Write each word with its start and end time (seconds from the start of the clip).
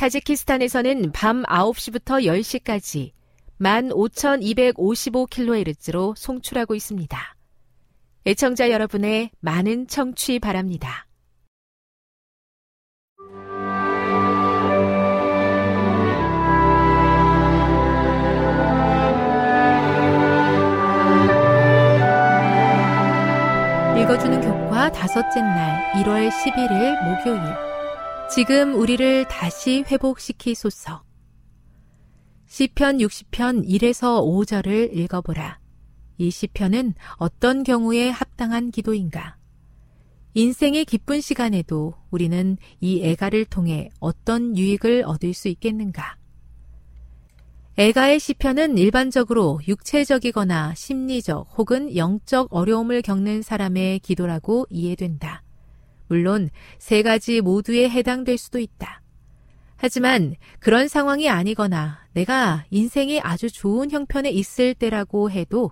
타지키스탄에서는 0.00 1.12
밤 1.12 1.42
9시부터 1.42 2.24
10시까지 2.24 3.12
15,255kHz로 3.60 6.16
송출하고 6.16 6.74
있습니다. 6.74 7.36
애청자 8.24 8.70
여러분의 8.70 9.30
많은 9.40 9.88
청취 9.88 10.38
바랍니다. 10.38 11.06
읽어주는 23.98 24.40
교과 24.40 24.90
다섯째 24.92 25.42
날 25.42 25.92
1월 25.92 26.30
11일 26.30 27.04
목요일 27.04 27.69
지금 28.32 28.76
우리를 28.76 29.26
다시 29.26 29.82
회복시키소서 29.88 31.02
시편 32.46 32.98
60편 32.98 33.66
1에서 33.66 34.22
5절을 34.22 34.96
읽어보라. 34.96 35.58
이 36.18 36.30
시편은 36.30 36.94
어떤 37.16 37.64
경우에 37.64 38.08
합당한 38.08 38.70
기도인가? 38.70 39.36
인생의 40.34 40.84
기쁜 40.84 41.20
시간에도 41.20 41.94
우리는 42.12 42.56
이 42.80 43.02
애가를 43.02 43.46
통해 43.46 43.90
어떤 43.98 44.56
유익을 44.56 45.02
얻을 45.06 45.34
수 45.34 45.48
있겠는가? 45.48 46.16
애가의 47.78 48.20
시편은 48.20 48.78
일반적으로 48.78 49.58
육체적이거나 49.66 50.74
심리적 50.76 51.48
혹은 51.58 51.96
영적 51.96 52.46
어려움을 52.52 53.02
겪는 53.02 53.42
사람의 53.42 53.98
기도라고 53.98 54.66
이해된다. 54.70 55.42
물론 56.10 56.50
세 56.78 57.02
가지 57.02 57.40
모두에 57.40 57.88
해당될 57.88 58.36
수도 58.36 58.58
있다. 58.58 59.00
하지만 59.76 60.34
그런 60.58 60.88
상황이 60.88 61.30
아니거나 61.30 62.00
내가 62.12 62.64
인생이 62.70 63.20
아주 63.20 63.48
좋은 63.48 63.92
형편에 63.92 64.28
있을 64.28 64.74
때라고 64.74 65.30
해도 65.30 65.70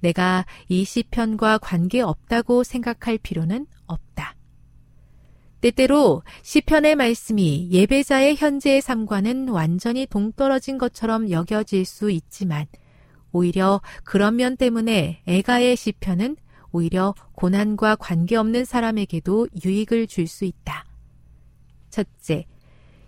내가 0.00 0.46
이 0.68 0.84
시편과 0.84 1.58
관계없다고 1.58 2.64
생각할 2.64 3.18
필요는 3.18 3.66
없다. 3.86 4.34
때때로 5.60 6.22
시편의 6.42 6.96
말씀이 6.96 7.68
예배자의 7.70 8.36
현재의 8.36 8.80
삶과는 8.80 9.50
완전히 9.50 10.06
동떨어진 10.06 10.78
것처럼 10.78 11.30
여겨질 11.30 11.84
수 11.84 12.10
있지만 12.10 12.66
오히려 13.32 13.82
그런 14.02 14.36
면 14.36 14.56
때문에 14.56 15.22
애가의 15.26 15.76
시편은 15.76 16.36
오히려 16.74 17.14
고난과 17.34 17.96
관계없는 17.96 18.64
사람에게도 18.64 19.48
유익을 19.64 20.06
줄 20.08 20.26
수 20.26 20.44
있다. 20.44 20.84
첫째, 21.90 22.46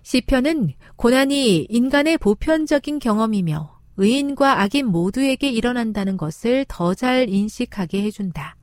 시편은 0.03 0.75
고난이 0.97 1.67
인간의 1.69 2.19
보편적인 2.19 3.01
경험이며 3.01 3.77
의인과 3.97 4.61
악인 4.61 4.87
모두에게 4.87 5.51
일어난다는 5.51 6.17
것을 6.17 6.65
더 6.69 6.95
잘 6.95 7.29
인식하게 7.29 8.03
해준다. 8.03 8.57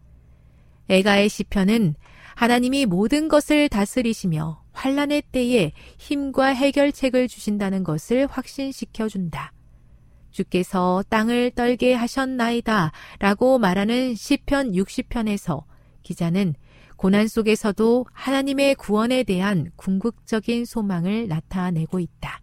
에가의 0.89 1.29
시편은 1.29 1.95
하나님이 2.35 2.85
모든 2.85 3.27
것을 3.27 3.69
다스리시며 3.69 4.63
환란의 4.71 5.23
때에 5.31 5.71
힘과 5.97 6.47
해결책을 6.47 7.27
주신다는 7.27 7.83
것을 7.83 8.27
확신시켜 8.27 9.07
준다. 9.07 9.52
주께서 10.33 11.03
땅을 11.07 11.51
떨게 11.51 11.93
하셨나이다 11.93 12.91
라고 13.19 13.57
말하는 13.59 14.15
시편 14.15 14.73
60편에서 14.73 15.63
기자는 16.01 16.55
고난 16.97 17.27
속에서도 17.27 18.05
하나님의 18.11 18.75
구원에 18.75 19.23
대한 19.23 19.71
궁극적인 19.75 20.65
소망을 20.65 21.27
나타내고 21.27 21.99
있다. 21.99 22.41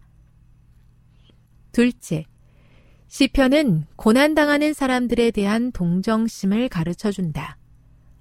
둘째, 1.71 2.25
시편은 3.07 3.85
고난당하는 3.97 4.73
사람들에 4.73 5.31
대한 5.31 5.71
동정심을 5.73 6.69
가르쳐 6.69 7.11
준다. 7.11 7.57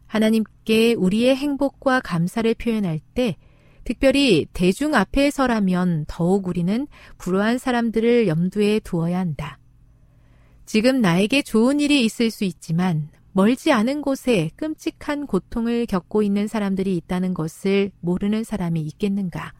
하나님께 0.06 0.94
우리의 0.94 1.36
행복과 1.36 2.00
감사를 2.00 2.52
표현할 2.54 2.98
때 3.14 3.36
특별히 3.84 4.46
대중 4.52 4.94
앞에서라면 4.94 6.06
더욱 6.08 6.48
우리는 6.48 6.88
불우한 7.18 7.58
사람들을 7.58 8.26
염두에 8.26 8.80
두어야 8.80 9.20
한다. 9.20 9.59
지금 10.72 11.00
나에게 11.00 11.42
좋은 11.42 11.80
일이 11.80 12.04
있을 12.04 12.30
수 12.30 12.44
있지만 12.44 13.08
멀지 13.32 13.72
않은 13.72 14.02
곳에 14.02 14.52
끔찍한 14.54 15.26
고통을 15.26 15.84
겪고 15.84 16.22
있는 16.22 16.46
사람들이 16.46 16.96
있다는 16.96 17.34
것을 17.34 17.90
모르는 17.98 18.44
사람이 18.44 18.80
있겠는가? 18.82 19.52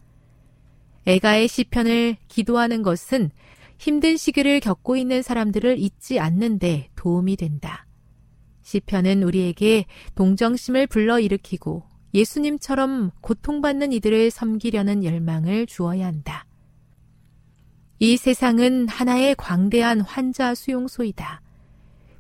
애가의 1.07 1.49
시편을 1.49 2.17
기도하는 2.29 2.83
것은 2.83 3.33
힘든 3.77 4.17
시기를 4.17 4.61
겪고 4.61 4.95
있는 4.95 5.21
사람들을 5.21 5.81
잊지 5.81 6.21
않는데 6.21 6.91
도움이 6.95 7.35
된다. 7.35 7.89
시편은 8.63 9.25
우리에게 9.25 9.87
동정심을 10.15 10.87
불러일으키고 10.87 11.83
예수님처럼 12.15 13.11
고통받는 13.21 13.93
이들을 13.95 14.31
섬기려는 14.31 15.03
열망을 15.03 15.67
주어야 15.67 16.07
한다. 16.07 16.47
이 18.03 18.17
세상은 18.17 18.89
하나의 18.89 19.35
광대한 19.35 20.01
환자 20.01 20.55
수용소이다. 20.55 21.43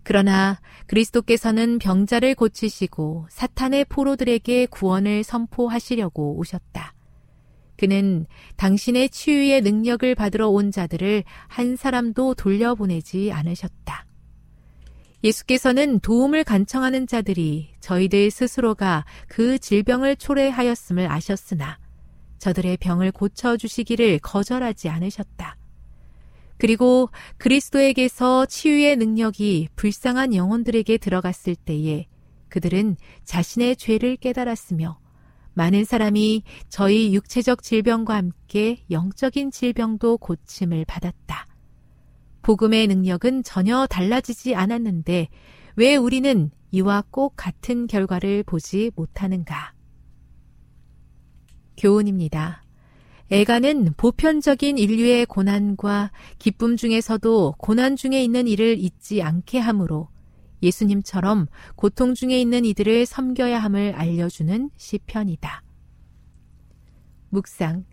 그러나 0.02 0.60
그리스도께서는 0.86 1.78
병자를 1.78 2.34
고치시고 2.34 3.28
사탄의 3.30 3.86
포로들에게 3.86 4.66
구원을 4.66 5.24
선포하시려고 5.24 6.36
오셨다. 6.36 6.92
그는 7.78 8.26
당신의 8.56 9.08
치유의 9.08 9.62
능력을 9.62 10.14
받으러 10.14 10.50
온 10.50 10.70
자들을 10.70 11.24
한 11.48 11.76
사람도 11.76 12.34
돌려보내지 12.34 13.32
않으셨다. 13.32 14.04
예수께서는 15.24 16.00
도움을 16.00 16.44
간청하는 16.44 17.06
자들이 17.06 17.70
저희들 17.80 18.30
스스로가 18.30 19.06
그 19.28 19.58
질병을 19.58 20.16
초래하였음을 20.16 21.10
아셨으나 21.10 21.78
저들의 22.36 22.76
병을 22.76 23.12
고쳐주시기를 23.12 24.18
거절하지 24.18 24.90
않으셨다. 24.90 25.56
그리고 26.60 27.08
그리스도에게서 27.38 28.44
치유의 28.44 28.96
능력이 28.96 29.68
불쌍한 29.76 30.34
영혼들에게 30.34 30.98
들어갔을 30.98 31.56
때에 31.56 32.06
그들은 32.50 32.96
자신의 33.24 33.76
죄를 33.76 34.16
깨달았으며 34.18 35.00
많은 35.54 35.84
사람이 35.84 36.42
저희 36.68 37.14
육체적 37.14 37.62
질병과 37.62 38.14
함께 38.14 38.84
영적인 38.90 39.50
질병도 39.50 40.18
고침을 40.18 40.84
받았다. 40.84 41.46
복음의 42.42 42.88
능력은 42.88 43.42
전혀 43.42 43.86
달라지지 43.86 44.54
않았는데 44.54 45.28
왜 45.76 45.96
우리는 45.96 46.50
이와 46.72 47.04
꼭 47.10 47.32
같은 47.36 47.86
결과를 47.86 48.42
보지 48.42 48.90
못하는가? 48.96 49.72
교훈입니다. 51.78 52.62
애가는 53.30 53.94
보편적인 53.96 54.76
인류의 54.76 55.26
고난과 55.26 56.10
기쁨 56.38 56.76
중에서도 56.76 57.54
고난 57.58 57.94
중에 57.94 58.22
있는 58.24 58.48
이를 58.48 58.76
잊지 58.78 59.22
않게 59.22 59.58
하므로 59.58 60.08
예수님처럼 60.62 61.46
고통 61.76 62.14
중에 62.14 62.40
있는 62.40 62.64
이들을 62.64 63.06
섬겨야 63.06 63.60
함을 63.60 63.94
알려주는 63.94 64.70
시편이다. 64.76 65.62
묵상. 67.28 67.84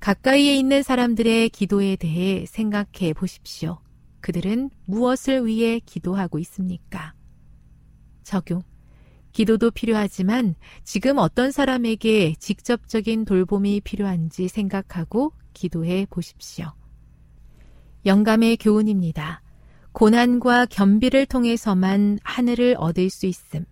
가까이에 0.00 0.56
있는 0.56 0.82
사람들의 0.82 1.50
기도에 1.50 1.94
대해 1.96 2.44
생각해 2.46 3.14
보십시오. 3.14 3.78
그들은 4.20 4.70
무엇을 4.86 5.46
위해 5.46 5.78
기도하고 5.78 6.38
있습니까? 6.40 7.14
적용. 8.24 8.62
기도도 9.34 9.72
필요하지만 9.72 10.54
지금 10.84 11.18
어떤 11.18 11.50
사람에게 11.50 12.36
직접적인 12.38 13.24
돌봄이 13.24 13.80
필요한지 13.80 14.46
생각하고 14.48 15.32
기도해 15.52 16.06
보십시오. 16.08 16.72
영감의 18.06 18.56
교훈입니다. 18.56 19.42
고난과 19.92 20.66
겸비를 20.66 21.26
통해서만 21.26 22.20
하늘을 22.22 22.76
얻을 22.78 23.10
수 23.10 23.26
있음. 23.26 23.64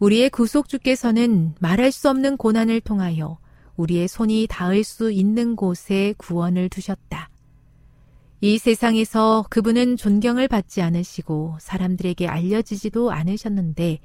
우리의 0.00 0.30
구속주께서는 0.30 1.54
말할 1.60 1.92
수 1.92 2.10
없는 2.10 2.36
고난을 2.36 2.80
통하여 2.80 3.38
우리의 3.76 4.08
손이 4.08 4.48
닿을 4.50 4.82
수 4.82 5.12
있는 5.12 5.54
곳에 5.54 6.14
구원을 6.18 6.68
두셨다. 6.68 7.30
이 8.40 8.56
세상에서 8.58 9.44
그분은 9.50 9.96
존경을 9.96 10.46
받지 10.46 10.80
않으시고 10.80 11.56
사람들에게 11.60 12.28
알려지지도 12.28 13.10
않으셨는데 13.10 13.98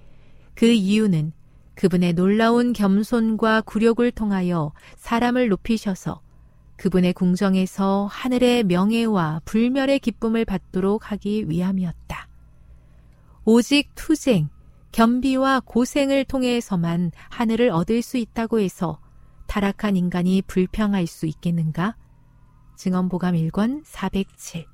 그 0.56 0.66
이유는 0.66 1.34
그분의 1.76 2.14
놀라운 2.14 2.74
겸손과 2.74 3.62
굴욕을 3.62 4.12
통하여 4.12 4.74
사람을 4.98 5.50
높이셔서 5.50 6.22
그분의 6.78 7.14
궁정에서 7.14 8.08
하늘의 8.12 8.64
명예와 8.64 9.42
불멸의 9.46 10.00
기쁨을 10.00 10.46
받도록 10.46 11.12
하기 11.12 11.50
위함이었다. 11.50 12.28
오직 13.46 13.92
투쟁, 13.94 14.50
겸비와 14.92 15.62
고생을 15.64 16.26
통해서만 16.26 17.12
하늘을 17.30 17.70
얻을 17.70 18.02
수 18.02 18.18
있다고 18.18 18.60
해서 18.60 19.00
타락한 19.46 19.96
인간이 19.96 20.42
불평할 20.42 21.06
수 21.06 21.28
있겠는가? 21.28 21.96
증언보감 22.84 23.36
1권 23.36 23.82
407 23.86 24.66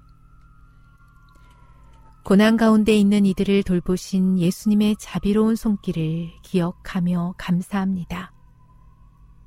고난 2.23 2.57
가운데 2.57 2.91
있는 2.95 3.23
이들을 3.23 3.61
돌보신 3.61 4.39
예수님의 4.39 4.95
자비로운 4.97 5.56
손길을 5.56 6.31
기억하며 6.41 7.35
감사합니다. 7.38 8.33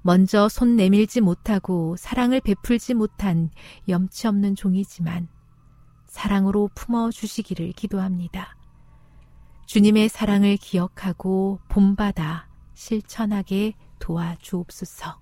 먼저 0.03 0.49
손 0.49 0.77
내밀지 0.77 1.21
못하고 1.21 1.97
사랑을 1.97 2.41
베풀지 2.41 2.95
못한 2.95 3.51
염치 3.89 4.29
없는 4.29 4.55
종이지만 4.55 5.27
사랑으로 6.07 6.71
품어 6.77 7.11
주시기를 7.11 7.73
기도합니다. 7.73 8.57
주님의 9.67 10.09
사랑을 10.09 10.57
기억하고 10.57 11.59
본받아 11.69 12.47
실천하게 12.75 13.75
도와주옵소서. 13.99 15.22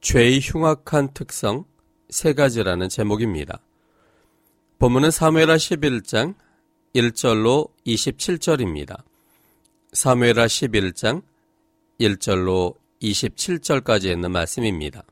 죄의 0.00 0.40
흉악한 0.40 1.12
특성 1.12 1.64
세 2.08 2.32
가지라는 2.32 2.88
제목입니다. 2.88 3.60
본문은 4.78 5.10
사무엘하 5.10 5.56
11장 5.56 6.34
1절로 6.94 7.68
27절입니다. 7.86 9.02
사무엘하 9.92 10.46
11장 10.46 11.22
1절로 12.00 12.76
27절까지 13.02 14.06
있는 14.06 14.32
말씀입니다. 14.32 15.04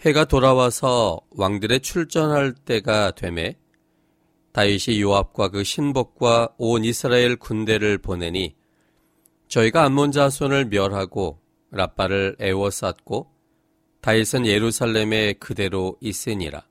해가 0.00 0.26
돌아와서 0.26 1.18
왕들의 1.30 1.80
출전할 1.80 2.52
때가 2.52 3.12
되매 3.12 3.56
다윗이 4.52 5.00
요압과 5.00 5.48
그 5.48 5.64
신복과 5.64 6.56
온 6.58 6.84
이스라엘 6.84 7.36
군대를 7.36 7.96
보내니 7.96 8.54
저희가 9.48 9.84
암몬 9.84 10.12
자손을 10.12 10.66
멸하고 10.66 11.41
라빠를 11.72 12.36
애워쌌고 12.40 13.30
다윗은 14.02 14.46
예루살렘에 14.46 15.32
그대로 15.34 15.96
있으니라. 16.00 16.64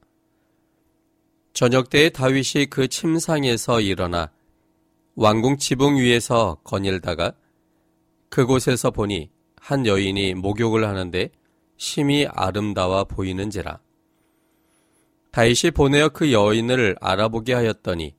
저녁 1.53 1.89
때에 1.89 2.09
다윗이 2.09 2.67
그 2.69 2.87
침상에서 2.87 3.81
일어나 3.81 4.31
왕궁 5.15 5.57
지붕 5.57 5.97
위에서 5.97 6.57
거닐다가 6.63 7.33
그곳에서 8.29 8.91
보니 8.91 9.29
한 9.57 9.85
여인이 9.85 10.35
목욕을 10.35 10.87
하는데 10.87 11.29
심히 11.77 12.25
아름다워 12.27 13.03
보이는지라. 13.03 13.79
다윗이 15.31 15.71
보내어 15.73 16.09
그 16.09 16.31
여인을 16.31 16.95
알아보게 17.01 17.53
하였더니 17.53 18.15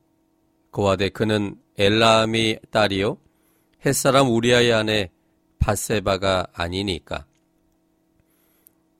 그와대 0.71 1.09
그는 1.09 1.55
엘라암이 1.77 2.57
딸이요 2.71 3.17
햇사람 3.85 4.29
우리아의 4.29 4.73
아내 4.73 5.12
바세바가 5.63 6.47
아니니까. 6.51 7.25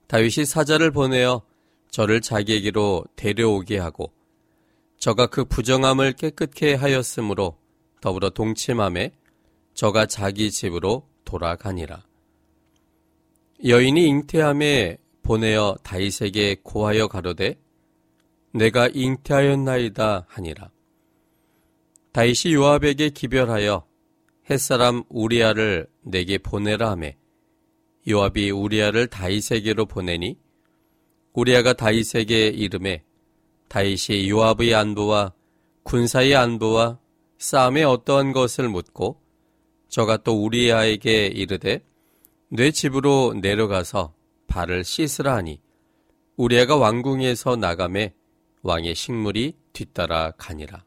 다윗이 0.06 0.46
사자를 0.46 0.92
보내어 0.92 1.42
저를 1.90 2.22
자기에게로 2.22 3.04
데려오게 3.16 3.76
하고 3.78 4.12
저가 4.98 5.26
그 5.26 5.44
부정함을 5.44 6.14
깨끗게 6.14 6.74
하였으므로 6.74 7.58
더불어 8.00 8.30
동침함에 8.30 9.12
저가 9.74 10.06
자기 10.06 10.50
집으로 10.50 11.06
돌아가니라. 11.26 12.02
여인이 13.66 14.06
잉태함에 14.06 14.96
보내어 15.22 15.76
다윗에게 15.82 16.56
고하여 16.62 17.08
가로되 17.08 17.58
내가 18.52 18.88
잉태하였나이다 18.88 20.26
하니라. 20.28 20.70
다윗이 22.12 22.54
요압에게 22.54 23.10
기별하여 23.10 23.84
햇사람 24.50 25.04
우리아를 25.08 25.86
내게 26.02 26.38
보내라 26.38 26.90
하매 26.90 27.16
요압이 28.08 28.50
우리아를 28.50 29.06
다윗에게로 29.06 29.86
보내니 29.86 30.38
우리아가 31.32 31.72
다윗에게 31.72 32.48
이름에 32.48 33.02
다윗이 33.68 34.28
요압의 34.28 34.74
안부와 34.74 35.32
군사의 35.82 36.34
안부와 36.34 36.98
싸움의 37.38 37.84
어떠한 37.84 38.32
것을 38.32 38.68
묻고 38.68 39.20
저가 39.88 40.18
또 40.18 40.44
우리아에게 40.44 41.26
이르되 41.26 41.84
내 42.48 42.70
집으로 42.70 43.34
내려가서 43.40 44.14
발을 44.46 44.84
씻으라 44.84 45.36
하니 45.36 45.60
우리아가 46.36 46.76
왕궁에서 46.76 47.56
나감에 47.56 48.14
왕의 48.62 48.94
식물이 48.94 49.54
뒤따라 49.72 50.32
가니라. 50.32 50.84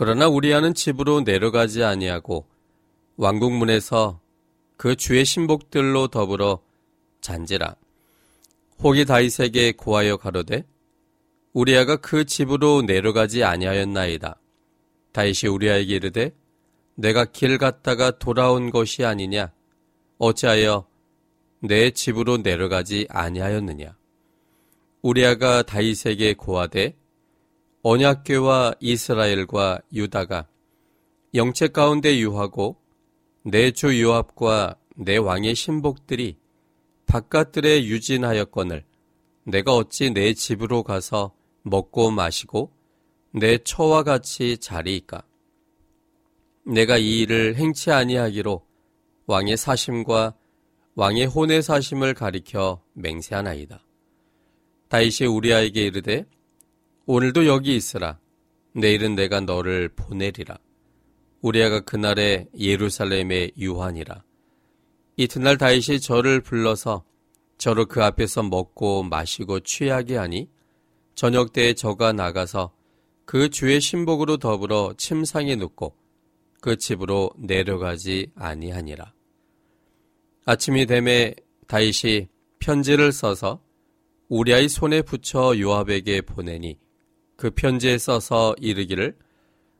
그러나 0.00 0.28
우리아는 0.28 0.72
집으로 0.72 1.20
내려가지 1.20 1.84
아니하고 1.84 2.46
왕궁문에서 3.18 4.18
그 4.78 4.96
주의 4.96 5.26
신복들로 5.26 6.08
더불어 6.08 6.62
잔지라. 7.20 7.76
혹이 8.82 9.04
다윗에게 9.04 9.72
고하여 9.72 10.16
가로되 10.16 10.64
우리아가 11.52 11.96
그 11.96 12.24
집으로 12.24 12.80
내려가지 12.80 13.44
아니하였나이다. 13.44 14.40
다윗이 15.12 15.50
우리아에게 15.52 15.96
이르되 15.96 16.32
내가 16.94 17.26
길 17.26 17.58
갔다가 17.58 18.10
돌아온 18.12 18.70
것이 18.70 19.04
아니냐 19.04 19.52
어찌하여 20.16 20.86
내 21.58 21.90
집으로 21.90 22.38
내려가지 22.38 23.06
아니하였느냐 23.10 23.94
우리아가 25.02 25.62
다윗에게 25.62 26.32
고하되 26.32 26.94
언약궤와 27.82 28.74
이스라엘과 28.80 29.80
유다가 29.92 30.46
영체 31.34 31.68
가운데 31.68 32.18
유하고 32.18 32.76
내 33.42 33.70
주 33.72 34.00
요압과 34.02 34.76
내 34.96 35.16
왕의 35.16 35.54
신복들이 35.54 36.36
바깥들에 37.06 37.84
유진하였거늘 37.86 38.84
내가 39.44 39.74
어찌 39.74 40.10
내 40.10 40.34
집으로 40.34 40.82
가서 40.82 41.34
먹고 41.62 42.10
마시고 42.10 42.70
내 43.32 43.56
처와 43.56 44.02
같이 44.02 44.58
자리이까 44.58 45.22
내가 46.66 46.98
이 46.98 47.20
일을 47.20 47.56
행치 47.56 47.90
아니하기로 47.90 48.62
왕의 49.26 49.56
사심과 49.56 50.34
왕의 50.96 51.26
혼의 51.26 51.62
사심을 51.62 52.12
가리켜 52.12 52.82
맹세하나이다. 52.92 53.82
다윗이 54.88 55.28
우리아에게 55.28 55.86
이르되 55.86 56.26
오늘도 57.12 57.46
여기 57.46 57.74
있으라. 57.74 58.20
내일은 58.72 59.16
내가 59.16 59.40
너를 59.40 59.88
보내리라. 59.88 60.58
우리아가 61.40 61.80
그날에 61.80 62.46
예루살렘에 62.56 63.50
유한이라. 63.58 64.22
이튿날 65.16 65.58
다윗이 65.58 65.98
저를 65.98 66.40
불러서 66.40 67.04
저를 67.58 67.86
그 67.86 68.04
앞에서 68.04 68.44
먹고 68.44 69.02
마시고 69.02 69.58
취하게 69.58 70.18
하니 70.18 70.48
저녁 71.16 71.52
때에 71.52 71.74
저가 71.74 72.12
나가서 72.12 72.72
그 73.24 73.48
주의 73.48 73.80
신복으로 73.80 74.36
더불어 74.36 74.94
침상에 74.96 75.56
눕고 75.56 75.96
그 76.60 76.76
집으로 76.76 77.32
내려가지 77.38 78.30
아니하니라. 78.36 79.12
아침이 80.44 80.86
되매 80.86 81.34
다윗이 81.66 82.28
편지를 82.60 83.10
써서 83.10 83.60
우리아의 84.28 84.68
손에 84.68 85.02
붙여 85.02 85.58
요압에게 85.58 86.20
보내니 86.20 86.78
그 87.40 87.48
편지에 87.48 87.96
써서 87.96 88.54
이르기를 88.58 89.16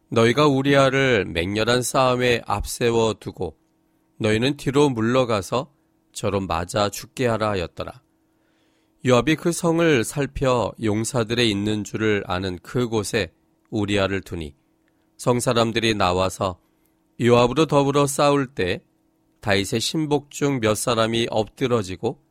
너희가 0.08 0.46
우리아를 0.46 1.26
맹렬한 1.26 1.82
싸움에 1.82 2.40
앞세워 2.46 3.12
두고 3.20 3.58
너희는 4.16 4.56
뒤로 4.56 4.88
물러가서 4.88 5.70
저로 6.10 6.40
맞아 6.40 6.88
죽게 6.88 7.26
하라 7.26 7.50
하였더라. 7.50 8.02
요압이 9.06 9.36
그 9.36 9.52
성을 9.52 10.04
살펴 10.04 10.72
용사들의 10.82 11.50
있는 11.50 11.84
줄을 11.84 12.24
아는 12.26 12.58
그곳에 12.60 13.34
우리아를 13.68 14.22
두니 14.22 14.54
성 15.18 15.38
사람들이 15.38 15.94
나와서 15.94 16.58
요압으로 17.20 17.66
더불어 17.66 18.06
싸울 18.06 18.46
때 18.46 18.82
다윗의 19.40 19.80
신복 19.80 20.30
중 20.30 20.60
몇 20.60 20.76
사람이 20.76 21.26
엎드러지고 21.28 22.22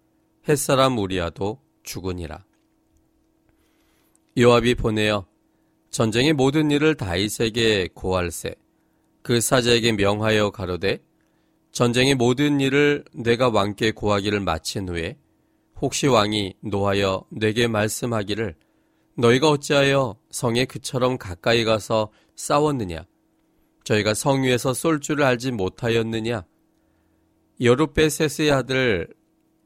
햇사람 0.48 0.98
우리아도 0.98 1.62
죽으니라. 1.84 2.49
요압이 4.38 4.76
보내어 4.76 5.26
전쟁의 5.90 6.34
모든 6.34 6.70
일을 6.70 6.96
다윗에게 6.96 7.90
고할세. 7.94 8.56
그 9.22 9.42
사자에게 9.42 9.94
명하여 9.94 10.52
가로되 10.52 11.04
전쟁의 11.72 12.16
모든 12.16 12.60
일을 12.60 13.04
내가 13.14 13.50
왕께 13.50 13.92
고하기를 13.92 14.40
마친 14.40 14.88
후에 14.88 15.18
혹시 15.82 16.08
왕이 16.08 16.56
노하여 16.62 17.26
내게 17.30 17.68
말씀하기를 17.68 18.56
너희가 19.18 19.50
어찌하여 19.50 20.18
성에 20.32 20.66
그처럼 20.66 21.18
가까이 21.18 21.64
가서 21.64 22.12
싸웠느냐? 22.36 23.06
저희가 23.84 24.14
성 24.14 24.44
위에서 24.44 24.74
쏠 24.74 25.02
줄을 25.02 25.26
알지 25.26 25.52
못하였느냐? 25.52 26.46
여룻베세스의 27.62 28.52
아들 28.52 29.08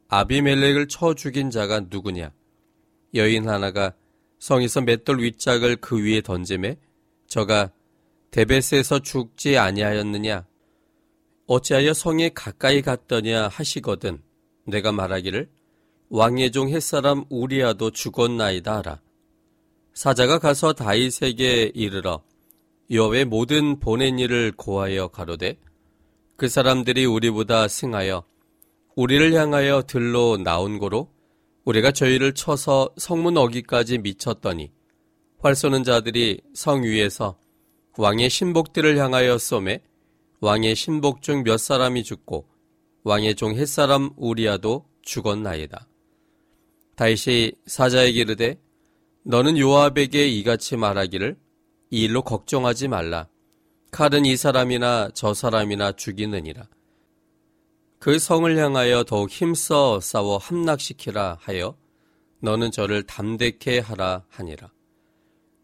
아비멜렉을 0.08 0.88
쳐 0.88 1.14
죽인 1.14 1.52
자가 1.52 1.82
누구냐? 1.90 2.32
여인 3.14 3.48
하나가 3.48 3.94
성에서 4.44 4.82
맷돌 4.82 5.22
윗짝을 5.22 5.78
그 5.78 6.04
위에 6.04 6.20
던짐에 6.20 6.76
저가 7.28 7.72
데베스에서 8.32 9.00
죽지 9.00 9.58
아니하였느냐? 9.58 10.46
어찌하여 11.48 11.94
성에 11.94 12.28
가까이 12.28 12.82
갔더냐 12.82 13.48
하시거든 13.48 14.22
내가 14.66 14.92
말하기를 14.92 15.50
왕의 16.10 16.52
종 16.52 16.68
햇사람 16.68 17.24
우리아도 17.30 17.92
죽었나이다 17.92 18.80
하라. 18.80 19.02
사자가 19.94 20.40
가서 20.40 20.74
다윗에게 20.74 21.72
이르러 21.74 22.22
여호의 22.92 23.24
모든 23.24 23.80
보낸 23.80 24.20
일을 24.20 24.52
고하여 24.58 25.08
가로되 25.08 25.58
그 26.36 26.50
사람들이 26.50 27.06
우리보다 27.06 27.70
승하여 27.70 28.26
우리를 28.98 29.34
향하여 29.36 29.84
들로 29.84 30.36
나온 30.36 30.80
고로 30.80 31.08
우리가 31.66 31.92
저희를 31.92 32.34
쳐서 32.34 32.90
성문 32.98 33.38
어기까지 33.38 34.00
미쳤더니 34.00 34.72
활 35.40 35.56
쏘는 35.56 35.84
자들이 35.84 36.42
성 36.54 36.84
위에서 36.84 37.40
왕의 37.98 38.30
신복들을 38.30 38.98
향하여 38.98 39.38
쏘매 39.38 39.82
왕의 40.40 40.76
신복 40.76 41.22
중 41.22 41.44
몇 41.44 41.58
사람이 41.58 42.04
죽고 42.04 42.48
왕의 43.04 43.36
종 43.36 43.56
햇사람 43.56 44.12
우리아도 44.18 44.86
죽었나이다. 45.04 45.88
다윗이 46.96 47.54
사자에게 47.66 48.22
이르되 48.22 48.60
너는 49.24 49.58
요압에게 49.58 50.28
이같이 50.28 50.76
말하기를 50.76 51.38
이 51.92 52.04
일로 52.04 52.24
걱정하지 52.24 52.88
말라. 52.88 53.28
칼은 53.92 54.26
이 54.26 54.36
사람이나 54.36 55.10
저 55.14 55.34
사람이나 55.34 55.94
죽이느니라. 55.94 56.68
그 58.04 58.20
성을 58.20 58.58
향하여 58.58 59.06
더욱 59.06 59.30
힘써 59.30 60.02
싸워 60.02 60.38
함락시키라 60.38 61.38
하여 61.40 61.78
너는 62.42 62.70
저를 62.70 63.04
담대케 63.04 63.80
하라 63.80 64.26
하니라. 64.28 64.74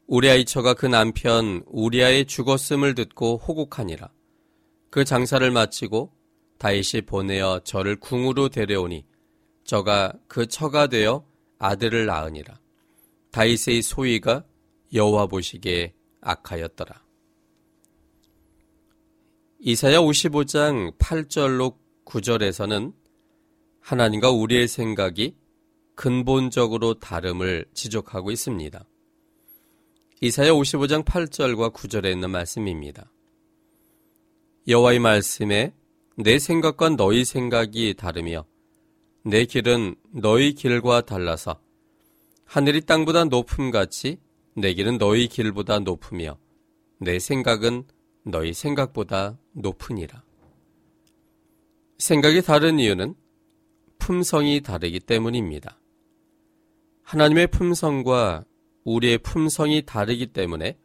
우리아 0.07 0.35
이 0.35 0.45
처가 0.45 0.73
그 0.73 0.85
남편 0.85 1.63
우리아의 1.67 2.27
죽었음을 2.27 2.95
듣고 2.95 3.35
호국하니라. 3.39 4.09
그 4.89 5.03
장사를 5.03 5.51
마치고 5.51 6.13
다윗이 6.59 7.01
보내어 7.07 7.59
저를 7.65 7.99
궁으로 7.99 8.47
데려오니 8.47 9.05
저가 9.65 10.13
그 10.29 10.47
처가 10.47 10.87
되어 10.87 11.25
아들을 11.57 12.05
낳으니라. 12.05 12.57
다윗의 13.31 13.81
소위가 13.81 14.45
여호와 14.93 15.27
보시기에 15.27 15.93
악하였더라. 16.21 17.03
이사야 19.59 19.99
55장 19.99 20.97
8절로 20.97 21.88
9절에서는 22.09 22.93
하나님과 23.79 24.31
우리의 24.31 24.67
생각이 24.67 25.35
근본적으로 25.95 26.95
다름을 26.95 27.65
지적하고 27.73 28.31
있습니다. 28.31 28.83
이사야 30.21 30.51
55장 30.51 31.05
8절과 31.05 31.73
9절에 31.73 32.11
있는 32.11 32.29
말씀입니다. 32.31 33.11
여호와의 34.67 34.99
말씀에 34.99 35.73
내 36.15 36.39
생각과 36.39 36.89
너희 36.89 37.23
생각이 37.23 37.93
다르며 37.95 38.45
내 39.23 39.45
길은 39.45 39.95
너희 40.11 40.53
길과 40.53 41.01
달라서 41.01 41.61
하늘이 42.45 42.81
땅보다 42.81 43.25
높음 43.25 43.71
같이 43.71 44.19
내 44.55 44.73
길은 44.73 44.97
너희 44.97 45.27
길보다 45.27 45.79
높으며 45.79 46.37
내 46.99 47.19
생각은 47.19 47.83
너희 48.23 48.53
생각보다 48.53 49.37
높으니라. 49.53 50.28
생각이 51.99 52.41
다른 52.41 52.79
이유는 52.79 53.13
품성이 53.97 54.61
다르기 54.61 55.01
때문입니다. 55.01 55.77
하나님의 57.03 57.47
품성과 57.47 58.45
우리의 58.85 59.17
품성이 59.17 59.85
다르기 59.85 60.27
때문에 60.27 60.77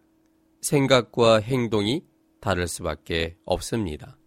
생각과 0.61 1.37
행동이 1.37 2.03
다를 2.41 2.67
수밖에 2.67 3.37
없습니다. 3.45 4.19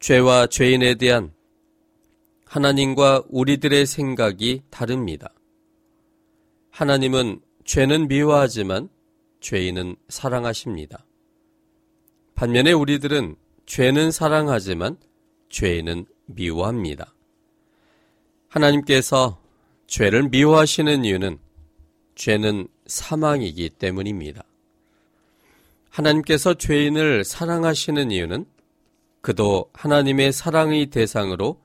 죄와 0.00 0.46
죄인에 0.46 0.94
대한 0.94 1.34
하나님과 2.46 3.24
우리들의 3.28 3.84
생각이 3.84 4.62
다릅니다. 4.70 5.34
하나님은 6.70 7.40
죄는 7.64 8.08
미워하지만 8.08 8.88
죄인은 9.40 9.96
사랑하십니다. 10.08 11.04
반면에 12.34 12.72
우리들은 12.72 13.36
죄는 13.68 14.10
사랑하지만 14.10 14.96
죄인은 15.50 16.06
미워합니다. 16.24 17.14
하나님께서 18.48 19.38
죄를 19.86 20.30
미워하시는 20.30 21.04
이유는 21.04 21.38
죄는 22.14 22.68
사망이기 22.86 23.68
때문입니다. 23.68 24.42
하나님께서 25.90 26.54
죄인을 26.54 27.24
사랑하시는 27.24 28.10
이유는 28.10 28.46
그도 29.20 29.70
하나님의 29.74 30.32
사랑의 30.32 30.86
대상으로 30.86 31.60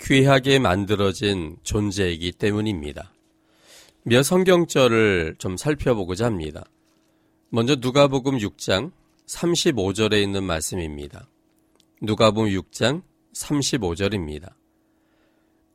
귀하게 0.00 0.58
만들어진 0.58 1.58
존재이기 1.62 2.32
때문입니다. 2.32 3.12
몇 4.02 4.22
성경절을 4.22 5.34
좀 5.36 5.58
살펴보고자 5.58 6.24
합니다. 6.24 6.64
먼저 7.50 7.76
누가복음 7.78 8.38
6장 8.38 8.92
35절에 9.28 10.22
있는 10.22 10.44
말씀입니다. 10.44 11.28
누가복음 12.00 12.48
6장 12.50 13.02
35절입니다. 13.34 14.54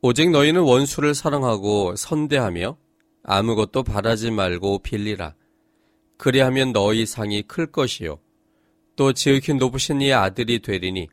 오직 0.02 0.30
너희는 0.30 0.60
원수를 0.60 1.14
사랑하고 1.14 1.94
선대하며 1.96 2.76
아무것도 3.22 3.84
바라지 3.84 4.30
말고 4.30 4.80
빌리라. 4.80 5.34
그리하면 6.16 6.72
너희 6.72 7.06
상이 7.06 7.42
클 7.42 7.66
것이요. 7.66 8.18
또 8.96 9.12
지극히 9.12 9.54
높으신 9.54 10.02
이의 10.02 10.12
아들이 10.12 10.60
되리니 10.60 11.08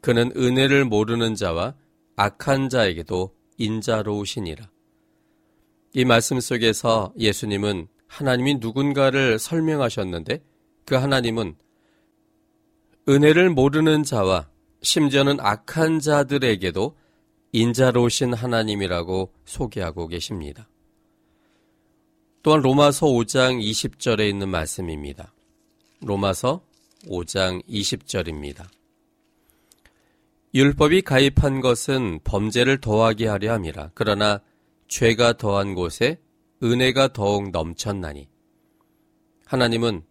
그는 0.00 0.32
은혜를 0.36 0.84
모르는 0.84 1.34
자와 1.34 1.74
악한 2.16 2.68
자에게도 2.68 3.34
인자로우시니라. 3.58 4.70
이 5.94 6.04
말씀 6.04 6.40
속에서 6.40 7.12
예수님은 7.18 7.88
하나님이 8.06 8.56
누군가를 8.56 9.38
설명하셨는데 9.38 10.42
그 10.84 10.94
하나님은 10.94 11.56
은혜를 13.08 13.50
모르는 13.50 14.02
자와 14.02 14.48
심지어는 14.82 15.38
악한 15.40 16.00
자들에게도 16.00 16.96
인자로우신 17.52 18.34
하나님이라고 18.34 19.32
소개하고 19.44 20.08
계십니다. 20.08 20.68
또한 22.42 22.60
로마서 22.60 23.06
5장 23.06 23.60
20절에 23.60 24.28
있는 24.28 24.48
말씀입니다. 24.48 25.32
로마서 26.00 26.62
5장 27.06 27.64
20절입니다. 27.68 28.66
율법이 30.54 31.02
가입한 31.02 31.60
것은 31.60 32.20
범죄를 32.24 32.80
더하게 32.80 33.26
하려 33.26 33.52
함이라. 33.52 33.90
그러나 33.94 34.40
죄가 34.88 35.34
더한 35.34 35.74
곳에 35.74 36.20
은혜가 36.62 37.12
더욱 37.12 37.50
넘쳤나니. 37.50 38.28
하나님은 39.44 40.02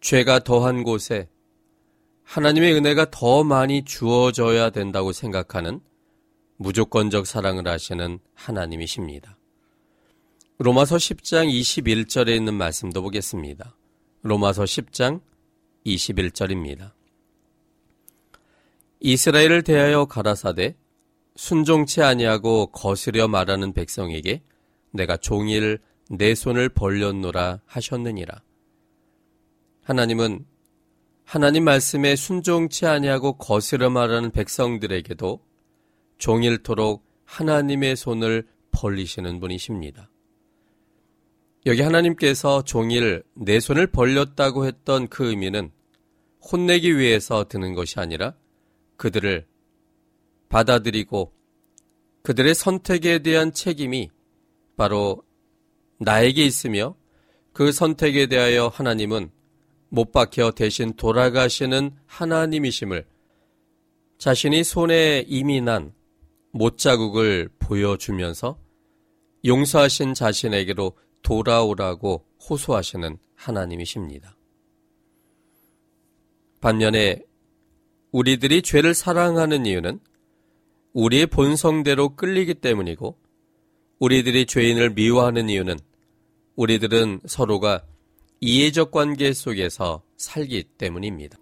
죄가 0.00 0.40
더한 0.40 0.82
곳에 0.82 1.28
하나님의 2.26 2.74
은혜가 2.74 3.10
더 3.10 3.44
많이 3.44 3.84
주어져야 3.84 4.70
된다고 4.70 5.12
생각하는 5.12 5.80
무조건적 6.56 7.26
사랑을 7.26 7.68
하시는 7.68 8.18
하나님이십니다. 8.34 9.38
로마서 10.58 10.96
10장 10.96 11.48
21절에 11.48 12.34
있는 12.34 12.54
말씀도 12.54 13.00
보겠습니다. 13.02 13.76
로마서 14.22 14.64
10장 14.64 15.20
21절입니다. 15.86 16.92
이스라엘을 19.00 19.62
대하여 19.62 20.06
가라사대 20.06 20.76
순종치 21.36 22.02
아니하고 22.02 22.66
거스려 22.66 23.28
말하는 23.28 23.72
백성에게 23.72 24.42
내가 24.90 25.16
종일 25.16 25.78
내 26.10 26.34
손을 26.34 26.70
벌렸노라 26.70 27.60
하셨느니라. 27.66 28.42
하나님은 29.84 30.44
하나님 31.26 31.64
말씀에 31.64 32.14
순종치 32.14 32.86
아니하고 32.86 33.36
거스려 33.36 33.90
말하는 33.90 34.30
백성들에게도 34.30 35.40
종일토록 36.18 37.04
하나님의 37.24 37.96
손을 37.96 38.46
벌리시는 38.70 39.40
분이십니다. 39.40 40.08
여기 41.66 41.82
하나님께서 41.82 42.62
종일 42.62 43.24
내 43.34 43.58
손을 43.58 43.88
벌렸다고 43.88 44.66
했던 44.66 45.08
그 45.08 45.30
의미는 45.30 45.72
혼내기 46.40 46.96
위해서 46.96 47.42
드는 47.48 47.74
것이 47.74 47.98
아니라 47.98 48.36
그들을 48.96 49.48
받아들이고 50.48 51.32
그들의 52.22 52.54
선택에 52.54 53.18
대한 53.18 53.52
책임이 53.52 54.10
바로 54.76 55.24
나에게 55.98 56.44
있으며 56.44 56.94
그 57.52 57.72
선택에 57.72 58.26
대하여 58.26 58.68
하나님은 58.68 59.32
못 59.88 60.12
박혀 60.12 60.50
대신 60.50 60.92
돌아가시는 60.94 61.92
하나님이심을 62.06 63.06
자신이 64.18 64.64
손에 64.64 65.24
이미 65.26 65.60
난 65.60 65.92
못자국을 66.52 67.50
보여주면서 67.58 68.58
용서하신 69.44 70.14
자신에게로 70.14 70.96
돌아오라고 71.22 72.24
호소하시는 72.48 73.18
하나님이십니다. 73.34 74.36
반면에 76.60 77.22
우리들이 78.10 78.62
죄를 78.62 78.94
사랑하는 78.94 79.66
이유는 79.66 80.00
우리의 80.94 81.26
본성대로 81.26 82.16
끌리기 82.16 82.54
때문이고 82.54 83.18
우리들이 83.98 84.46
죄인을 84.46 84.90
미워하는 84.90 85.50
이유는 85.50 85.78
우리들은 86.54 87.20
서로가 87.26 87.84
이해적 88.40 88.90
관계 88.90 89.32
속에서 89.32 90.02
살기 90.16 90.64
때문입니다. 90.78 91.38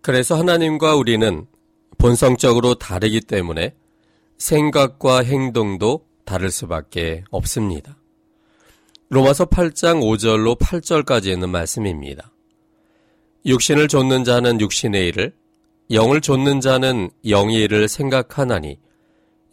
그래서 0.00 0.36
하나님과 0.36 0.96
우리는 0.96 1.46
본성적으로 1.98 2.74
다르기 2.74 3.20
때문에 3.20 3.74
생각과 4.38 5.22
행동도 5.22 6.06
다를 6.24 6.50
수밖에 6.50 7.24
없습니다. 7.30 7.96
로마서 9.08 9.46
8장 9.46 10.00
5절로 10.00 10.58
8절까지 10.58 11.26
있는 11.26 11.50
말씀입니다. 11.50 12.32
육신을 13.44 13.88
좇는 13.88 14.24
자는 14.24 14.60
육신의 14.60 15.08
일을, 15.08 15.34
영을 15.90 16.20
좇는 16.20 16.60
자는 16.60 17.10
영의 17.28 17.56
일을 17.62 17.88
생각하나니, 17.88 18.78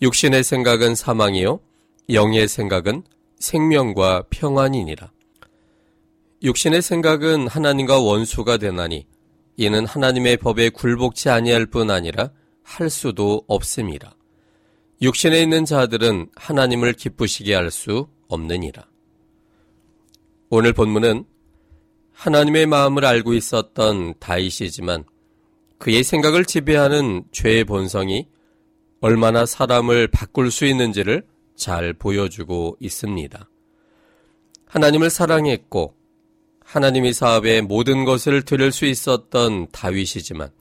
육신의 0.01 0.43
생각은 0.43 0.95
사망이요, 0.95 1.59
영의 2.11 2.47
생각은 2.47 3.03
생명과 3.39 4.25
평안이니라. 4.29 5.11
육신의 6.41 6.81
생각은 6.81 7.47
하나님과 7.47 7.99
원수가 7.99 8.57
되나니, 8.57 9.05
이는 9.57 9.85
하나님의 9.85 10.37
법에 10.37 10.69
굴복치 10.69 11.29
아니할 11.29 11.65
뿐 11.65 11.91
아니라 11.91 12.31
할 12.63 12.89
수도 12.89 13.43
없습니다. 13.47 14.15
육신에 15.01 15.41
있는 15.41 15.65
자들은 15.65 16.29
하나님을 16.35 16.93
기쁘시게 16.93 17.53
할 17.53 17.71
수 17.71 18.07
없느니라. 18.29 18.87
오늘 20.49 20.71
본문은 20.71 21.25
하나님의 22.13 22.67
마음을 22.67 23.05
알고 23.05 23.33
있었던 23.33 24.13
다윗이지만 24.19 25.03
그의 25.77 26.03
생각을 26.03 26.45
지배하는 26.45 27.23
죄의 27.31 27.65
본성이 27.65 28.27
얼마나 29.01 29.45
사람을 29.45 30.07
바꿀 30.07 30.51
수 30.51 30.65
있는지를 30.65 31.25
잘 31.55 31.93
보여주고 31.93 32.77
있습니다. 32.79 33.49
하나님을 34.67 35.09
사랑했고 35.09 35.98
하나님이 36.69 37.13
사업에 37.13 37.61
모든 37.61 38.05
것을 38.05 38.43
드릴 38.43 38.71
수 38.71 38.85
있었던 38.85 39.69
다윗이지만 39.71 40.51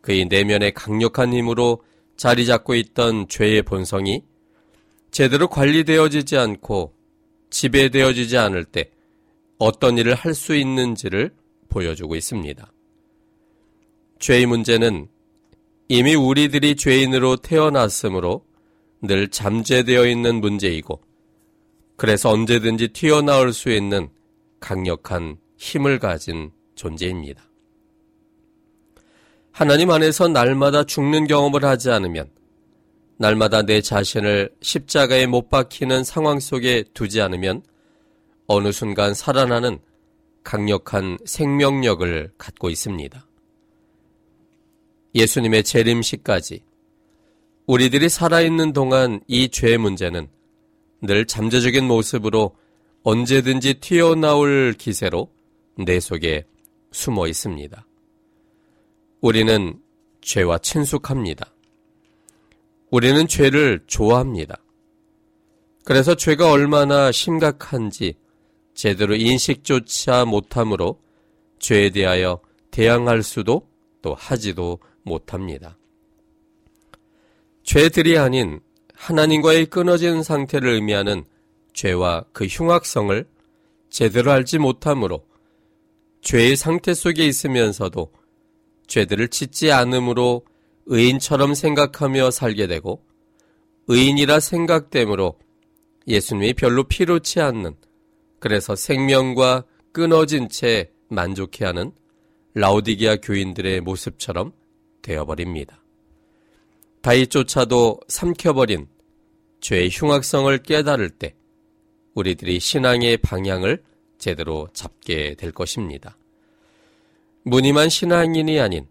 그의 0.00 0.26
내면의 0.26 0.72
강력한 0.74 1.32
힘으로 1.32 1.82
자리 2.16 2.46
잡고 2.46 2.76
있던 2.76 3.26
죄의 3.26 3.62
본성이 3.62 4.22
제대로 5.10 5.48
관리되어지지 5.48 6.36
않고 6.38 6.94
지배되어지지 7.50 8.38
않을 8.38 8.64
때 8.64 8.92
어떤 9.58 9.98
일을 9.98 10.14
할 10.14 10.34
수 10.34 10.54
있는지를 10.54 11.34
보여주고 11.68 12.14
있습니다. 12.14 12.72
죄의 14.20 14.46
문제는 14.46 15.08
이미 15.88 16.14
우리들이 16.14 16.76
죄인으로 16.76 17.38
태어났으므로 17.38 18.46
늘 19.02 19.26
잠재되어 19.26 20.06
있는 20.06 20.40
문제이고 20.40 21.02
그래서 21.96 22.30
언제든지 22.30 22.88
튀어나올 22.88 23.52
수 23.52 23.72
있는 23.72 24.10
강력한 24.64 25.36
힘을 25.58 25.98
가진 25.98 26.50
존재입니다. 26.74 27.44
하나님 29.52 29.90
안에서 29.90 30.26
날마다 30.26 30.84
죽는 30.84 31.26
경험을 31.26 31.66
하지 31.66 31.90
않으면 31.90 32.30
날마다 33.18 33.60
내 33.60 33.82
자신을 33.82 34.54
십자가에 34.62 35.26
못 35.26 35.50
박히는 35.50 36.02
상황 36.02 36.40
속에 36.40 36.84
두지 36.94 37.20
않으면 37.20 37.62
어느 38.46 38.72
순간 38.72 39.12
살아나는 39.12 39.80
강력한 40.42 41.18
생명력을 41.26 42.32
갖고 42.38 42.70
있습니다. 42.70 43.26
예수님의 45.14 45.62
재림시까지 45.62 46.64
우리들이 47.66 48.08
살아있는 48.08 48.72
동안 48.72 49.20
이 49.28 49.50
죄 49.50 49.76
문제는 49.76 50.26
늘 51.02 51.26
잠재적인 51.26 51.84
모습으로 51.84 52.56
언제든지 53.04 53.74
튀어나올 53.74 54.72
기세로 54.78 55.30
내 55.76 56.00
속에 56.00 56.46
숨어 56.90 57.28
있습니다. 57.28 57.86
우리는 59.20 59.78
죄와 60.22 60.58
친숙합니다. 60.58 61.52
우리는 62.90 63.28
죄를 63.28 63.82
좋아합니다. 63.86 64.56
그래서 65.84 66.14
죄가 66.14 66.50
얼마나 66.50 67.12
심각한지 67.12 68.14
제대로 68.72 69.14
인식조차 69.14 70.24
못하므로 70.24 70.98
죄에 71.58 71.90
대하여 71.90 72.40
대항할 72.70 73.22
수도 73.22 73.68
또 74.00 74.14
하지도 74.14 74.78
못합니다. 75.02 75.76
죄들이 77.64 78.16
아닌 78.16 78.60
하나님과의 78.94 79.66
끊어진 79.66 80.22
상태를 80.22 80.70
의미하는 80.70 81.24
죄와 81.74 82.24
그 82.32 82.46
흉악성을 82.46 83.28
제대로 83.90 84.32
알지 84.32 84.58
못하므로 84.58 85.26
죄의 86.22 86.56
상태 86.56 86.94
속에 86.94 87.26
있으면서도 87.26 88.10
죄들을 88.86 89.28
짓지 89.28 89.70
않으므로 89.70 90.44
의인처럼 90.86 91.54
생각하며 91.54 92.30
살게 92.30 92.66
되고 92.66 93.04
의인이라 93.88 94.40
생각됨으로 94.40 95.38
예수님이 96.06 96.54
별로 96.54 96.84
필요치 96.84 97.40
않는 97.40 97.76
그래서 98.38 98.76
생명과 98.76 99.64
끊어진 99.92 100.48
채 100.48 100.90
만족해하는 101.08 101.92
라우디기아 102.54 103.16
교인들의 103.16 103.80
모습처럼 103.80 104.52
되어버립니다. 105.02 105.82
다이조차도 107.02 108.00
삼켜버린 108.08 108.88
죄의 109.60 109.90
흉악성을 109.92 110.56
깨달을 110.62 111.10
때 111.10 111.34
우리들이 112.14 112.60
신앙의 112.60 113.18
방향을 113.18 113.82
제대로 114.18 114.68
잡게 114.72 115.34
될 115.34 115.52
것입니다. 115.52 116.16
무늬만 117.42 117.88
신앙인이 117.88 118.58
아닌 118.60 118.86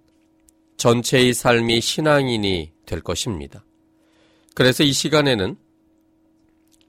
전체의 0.78 1.34
삶이 1.34 1.82
신앙인이 1.82 2.72
될 2.86 3.02
것입니다. 3.02 3.64
그래서 4.54 4.84
이 4.84 4.92
시간에는 4.92 5.56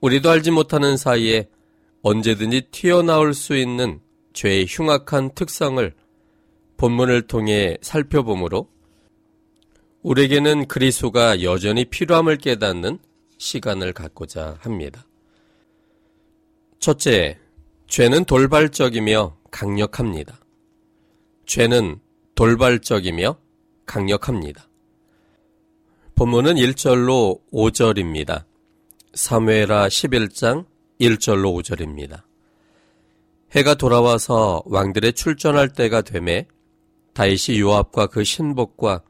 우리도 0.01 0.29
알지 0.29 0.51
못하는 0.51 0.97
사이에 0.97 1.47
언제든지 2.01 2.67
튀어나올 2.71 3.33
수 3.33 3.55
있는 3.55 3.99
죄의 4.33 4.67
흉악한 4.69 5.31
특성을 5.33 5.93
본문을 6.77 7.23
통해 7.23 7.77
살펴보므로 7.81 8.69
우리에게는 10.03 10.67
그리스도가 10.67 11.41
여전히 11.41 11.85
필요함을 11.85 12.37
깨닫는 12.37 12.99
시간을 13.39 13.93
갖고자 13.93 14.57
합니다. 14.59 15.07
첫째, 16.85 17.39
죄는 17.87 18.25
돌발적이며 18.25 19.37
강력합니다. 19.49 20.39
죄는 21.47 21.99
돌발적이며 22.35 23.39
강력합니다. 23.87 24.69
본문은 26.13 26.53
1절로 26.57 27.41
5절입니다. 27.51 28.45
사무에라 29.15 29.87
11장 29.87 30.67
1절로 31.01 31.59
5절입니다. 31.59 32.21
해가 33.55 33.73
돌아와서 33.73 34.61
왕들의 34.67 35.13
출전할 35.13 35.69
때가 35.69 36.03
되매 36.03 36.45
다윗이 37.15 37.61
요압과 37.61 38.05
그 38.05 38.23
신복과 38.23 39.01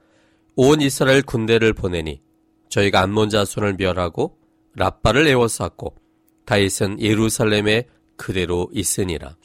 온 0.56 0.80
이스라엘 0.80 1.22
군대를 1.22 1.74
보내니 1.74 2.22
저희가 2.70 3.02
암몬 3.02 3.32
자손을 3.32 3.76
멸하고 3.78 4.38
라빠를 4.76 5.28
에워쌌고 5.28 6.05
다윗은 6.46 7.02
예루살렘에 7.02 7.88
그대로 8.16 8.70
있으니라. 8.72 9.36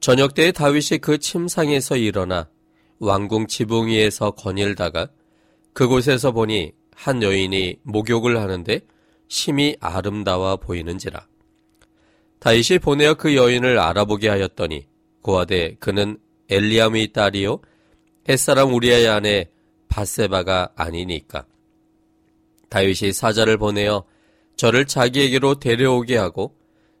저녁 0.00 0.34
때에 0.34 0.52
다윗이 0.52 0.98
그 1.00 1.18
침상에서 1.18 1.96
일어나 1.96 2.48
왕궁 2.98 3.46
지붕 3.46 3.88
위에서 3.88 4.30
거닐다가 4.32 5.08
그곳에서 5.72 6.32
보니 6.32 6.72
한 6.94 7.22
여인이 7.22 7.80
목욕을 7.82 8.40
하는데 8.40 8.80
심히 9.28 9.76
아름다워 9.80 10.56
보이는지라. 10.56 11.26
다윗이 12.38 12.78
보내어 12.80 13.14
그 13.14 13.34
여인을 13.34 13.78
알아보게 13.78 14.28
하였더니 14.28 14.86
고하되 15.22 15.76
그는 15.80 16.18
엘리암의 16.48 17.12
딸이요 17.12 17.60
햇사람 18.28 18.72
우리아의 18.72 19.08
아내 19.08 19.50
바세바가 19.88 20.72
아니니까. 20.76 21.46
다윗이 22.68 23.12
사자를 23.12 23.58
보내어 23.58 24.04
저를 24.56 24.86
자기에게로 24.86 25.60
데려오게 25.60 26.16
하고 26.16 26.56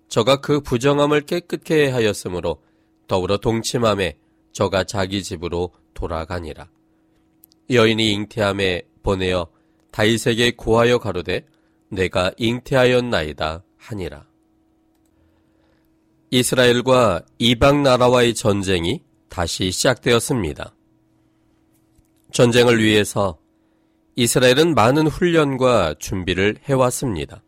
저가 0.08 0.40
그 0.40 0.60
부정함을 0.60 1.22
깨끗게 1.22 1.88
하였으므로 1.88 2.62
더불어 3.08 3.38
동침함에 3.38 4.18
저가 4.52 4.84
자기 4.84 5.22
집으로 5.22 5.72
돌아가니라. 5.94 6.68
여인이 7.70 8.12
잉태함에 8.12 8.82
보내어 9.02 9.48
다윗에게 9.90 10.52
고하여 10.56 10.98
가로되 10.98 11.46
내가 11.88 12.32
잉태하였나이다 12.36 13.64
하니라. 13.76 14.26
이스라엘과 16.30 17.22
이방 17.38 17.82
나라와의 17.82 18.34
전쟁이 18.34 19.02
다시 19.28 19.70
시작되었습니다. 19.70 20.74
전쟁을 22.32 22.82
위해서 22.82 23.38
이스라엘은 24.16 24.74
많은 24.74 25.06
훈련과 25.06 25.94
준비를 25.98 26.58
해왔습니다. 26.64 27.42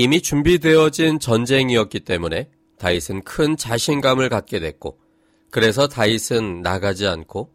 이미 0.00 0.22
준비되어진 0.22 1.18
전쟁이었기 1.18 1.98
때문에 2.04 2.48
다윗은 2.78 3.22
큰 3.22 3.56
자신감을 3.56 4.28
갖게 4.28 4.60
됐고, 4.60 4.96
그래서 5.50 5.88
다윗은 5.88 6.62
나가지 6.62 7.08
않고 7.08 7.52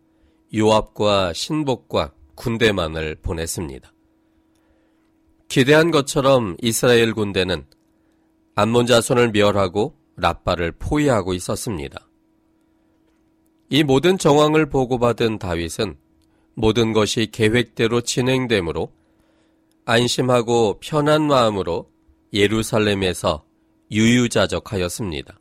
요압과 0.53 1.31
신복과 1.31 2.11
군대만을 2.35 3.15
보냈습니다. 3.21 3.93
기대한 5.47 5.89
것처럼 5.89 6.57
이스라엘 6.61 7.13
군대는 7.13 7.65
암몬 8.55 8.87
자손을 8.87 9.31
멸하고 9.31 9.95
라빠를 10.17 10.73
포위하고 10.73 11.33
있었습니다. 11.33 12.09
이 13.69 13.83
모든 13.83 14.17
정황을 14.17 14.65
보고받은 14.65 15.39
다윗은 15.39 15.95
모든 16.55 16.91
것이 16.91 17.27
계획대로 17.31 18.01
진행되므로 18.01 18.91
안심하고 19.85 20.81
편한 20.81 21.25
마음으로 21.25 21.92
예루살렘에서 22.33 23.45
유유자적하였습니다. 23.91 25.39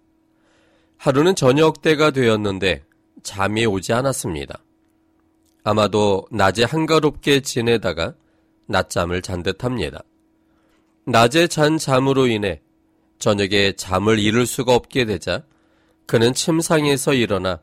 하루는 0.99 1.35
저녁 1.35 1.83
때가 1.83 2.11
되었는데 2.11 2.85
잠이 3.23 3.67
오지 3.67 3.93
않았습니다. 3.93 4.63
아마도 5.65 6.27
낮에 6.31 6.65
한가롭게 6.65 7.41
지내다가 7.41 8.15
낮잠을 8.67 9.23
잔 9.23 9.43
듯합니다. 9.43 10.03
낮에 11.05 11.47
잔 11.47 11.79
잠으로 11.79 12.27
인해 12.27 12.61
저녁에 13.19 13.73
잠을 13.77 14.19
이룰 14.19 14.47
수가 14.47 14.75
없게 14.75 15.05
되자 15.05 15.45
그는 16.07 16.35
침상에서 16.35 17.15
일어나 17.15 17.61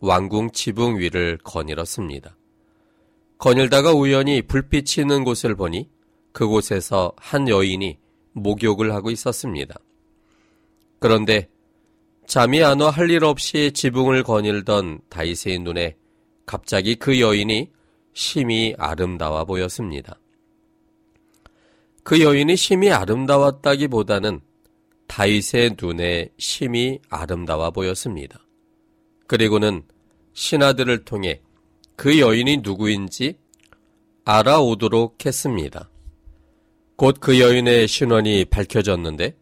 왕궁 0.00 0.50
지붕 0.52 0.98
위를 0.98 1.38
거닐었습니다. 1.44 2.36
거닐다가 3.38 3.92
우연히 3.92 4.42
불빛이 4.42 5.02
있는 5.02 5.24
곳을 5.24 5.54
보니 5.54 5.88
그곳에서 6.32 7.12
한 7.16 7.48
여인이 7.48 7.98
목욕을 8.32 8.92
하고 8.92 9.10
있었습니다. 9.10 9.74
그런데 10.98 11.48
잠이 12.26 12.62
안 12.62 12.80
와 12.80 12.90
할 12.90 13.10
일 13.10 13.24
없이 13.24 13.72
지붕을 13.72 14.22
거닐던 14.22 15.00
다이세의 15.08 15.58
눈에 15.60 15.96
갑자기 16.46 16.94
그 16.94 17.20
여인이 17.20 17.70
심히 18.14 18.74
아름다워 18.78 19.44
보였습니다. 19.44 20.18
그 22.04 22.20
여인이 22.20 22.56
심히 22.56 22.90
아름다웠다기보다는 22.90 24.40
다윗의 25.06 25.76
눈에 25.80 26.30
심히 26.38 26.98
아름다워 27.10 27.70
보였습니다. 27.70 28.40
그리고는 29.26 29.82
신하들을 30.32 31.04
통해 31.04 31.40
그 31.96 32.18
여인이 32.18 32.58
누구인지 32.58 33.36
알아오도록 34.24 35.24
했습니다. 35.26 35.90
곧 37.02 37.18
그 37.18 37.40
여인의 37.40 37.88
신원이 37.88 38.44
밝혀졌는데 38.44 39.34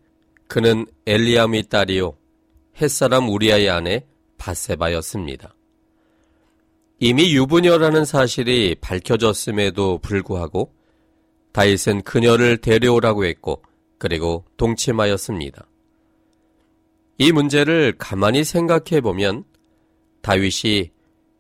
그는 0.48 0.86
엘리암의 1.04 1.64
딸이요 1.64 2.16
햇사람 2.80 3.28
우리아의 3.28 3.68
아내 3.68 4.06
바세바였습니다. 4.38 5.54
이미 7.00 7.36
유부녀라는 7.36 8.06
사실이 8.06 8.76
밝혀졌음에도 8.80 9.98
불구하고 9.98 10.72
다윗은 11.52 12.00
그녀를 12.00 12.56
데려오라고 12.56 13.26
했고 13.26 13.62
그리고 13.98 14.46
동침하였습니다. 14.56 15.66
이 17.18 17.30
문제를 17.30 17.94
가만히 17.98 18.42
생각해 18.42 19.02
보면 19.02 19.44
다윗이 20.22 20.92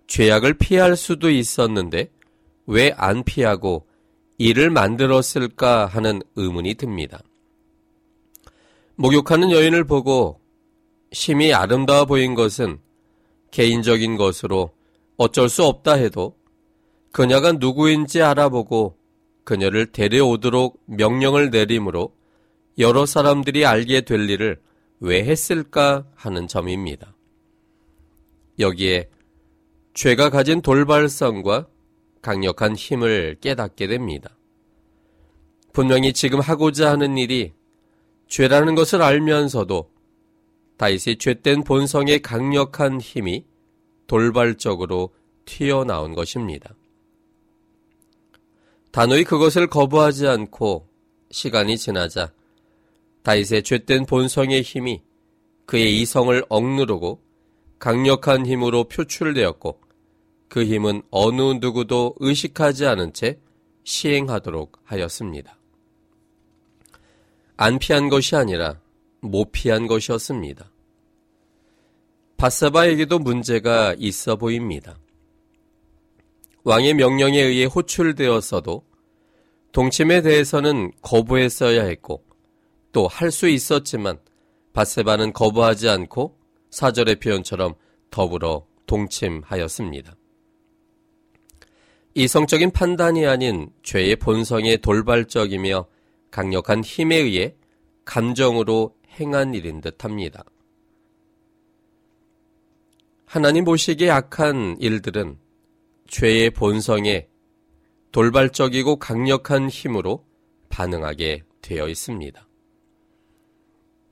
죄악을 0.06 0.52
피할 0.58 0.96
수도 0.96 1.30
있었는데 1.30 2.10
왜 2.66 2.92
안 2.98 3.24
피하고 3.24 3.86
이를 4.40 4.70
만들었을까 4.70 5.84
하는 5.84 6.22
의문이 6.34 6.76
듭니다. 6.76 7.20
목욕하는 8.94 9.50
여인을 9.50 9.84
보고 9.84 10.40
심히 11.12 11.52
아름다워 11.52 12.06
보인 12.06 12.34
것은 12.34 12.78
개인적인 13.50 14.16
것으로 14.16 14.70
어쩔 15.18 15.50
수 15.50 15.64
없다 15.64 15.92
해도 15.92 16.38
그녀가 17.12 17.52
누구인지 17.52 18.22
알아보고 18.22 18.96
그녀를 19.44 19.92
데려오도록 19.92 20.80
명령을 20.86 21.50
내림으로 21.50 22.14
여러 22.78 23.04
사람들이 23.04 23.66
알게 23.66 24.00
될 24.06 24.30
일을 24.30 24.58
왜 25.00 25.22
했을까 25.22 26.06
하는 26.14 26.48
점입니다. 26.48 27.14
여기에 28.58 29.10
죄가 29.92 30.30
가진 30.30 30.62
돌발성과 30.62 31.66
강력한 32.22 32.76
힘을 32.76 33.36
깨닫게 33.40 33.86
됩니다. 33.86 34.36
분명히 35.72 36.12
지금 36.12 36.40
하고자 36.40 36.90
하는 36.90 37.16
일이 37.16 37.52
죄라는 38.28 38.74
것을 38.74 39.02
알면서도 39.02 39.90
다윗의 40.76 41.18
죄된 41.18 41.64
본성의 41.64 42.20
강력한 42.20 43.00
힘이 43.00 43.44
돌발적으로 44.06 45.10
튀어나온 45.44 46.14
것입니다. 46.14 46.74
단호히 48.90 49.24
그것을 49.24 49.68
거부하지 49.68 50.26
않고 50.26 50.88
시간이 51.30 51.78
지나자 51.78 52.32
다윗의 53.22 53.62
죄된 53.62 54.06
본성의 54.06 54.62
힘이 54.62 55.02
그의 55.66 56.00
이성을 56.00 56.44
억누르고 56.48 57.22
강력한 57.78 58.46
힘으로 58.46 58.84
표출되었고 58.84 59.80
그 60.50 60.64
힘은 60.64 61.02
어느 61.12 61.40
누구도 61.60 62.16
의식하지 62.18 62.84
않은 62.84 63.12
채 63.12 63.38
시행하도록 63.84 64.80
하였습니다. 64.82 65.56
안 67.56 67.78
피한 67.78 68.08
것이 68.08 68.34
아니라 68.34 68.80
못 69.20 69.52
피한 69.52 69.86
것이었습니다. 69.86 70.68
바사바에게도 72.36 73.20
문제가 73.20 73.94
있어 73.96 74.34
보입니다. 74.34 74.98
왕의 76.64 76.94
명령에 76.94 77.40
의해 77.40 77.66
호출되었어도 77.66 78.84
동침에 79.72 80.20
대해서는 80.22 80.90
거부했어야 81.00 81.84
했고 81.84 82.24
또 82.92 83.06
할 83.06 83.30
수 83.30 83.48
있었지만 83.48 84.18
바세바는 84.72 85.32
거부하지 85.32 85.88
않고 85.88 86.36
사절의 86.70 87.20
표현처럼 87.20 87.74
더불어 88.10 88.66
동침하였습니다. 88.86 90.16
이성적인 92.22 92.72
판단이 92.72 93.24
아닌 93.24 93.70
죄의 93.82 94.16
본성의 94.16 94.82
돌발적이며 94.82 95.86
강력한 96.30 96.84
힘에 96.84 97.16
의해 97.16 97.54
감정으로 98.04 98.94
행한 99.18 99.54
일인 99.54 99.80
듯 99.80 100.04
합니다. 100.04 100.44
하나님 103.24 103.64
보시기에 103.64 104.10
악한 104.10 104.76
일들은 104.80 105.38
죄의 106.08 106.50
본성에 106.50 107.26
돌발적이고 108.12 108.96
강력한 108.96 109.70
힘으로 109.70 110.26
반응하게 110.68 111.44
되어 111.62 111.88
있습니다. 111.88 112.46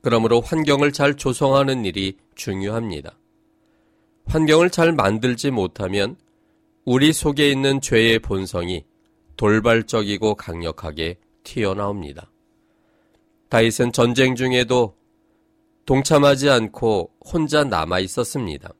그러므로 0.01 0.41
환경을 0.41 0.93
잘 0.93 1.15
조성하는 1.15 1.85
일이 1.85 2.17
중요합니다. 2.33 3.19
환경을 4.25 4.71
잘 4.71 4.93
만들지 4.93 5.51
못하면 5.51 6.15
우리 6.91 7.13
속에 7.13 7.51
있는 7.51 7.81
죄의 7.81 8.17
본성이 8.17 8.83
돌발적이고 9.37 10.33
강력하게 10.33 11.19
튀어나옵니다. 11.43 12.31
다윗은 13.47 13.91
전쟁 13.91 14.33
중에도 14.33 14.97
동참하지 15.85 16.49
않고 16.49 17.11
혼자 17.31 17.63
남아 17.63 17.99
있었습니다. 17.99 18.73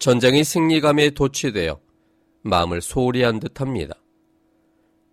전쟁의 0.00 0.42
승리감에 0.42 1.10
도취되어 1.10 1.80
마음을 2.40 2.82
소홀히 2.82 3.22
한 3.22 3.38
듯합니다. 3.38 3.94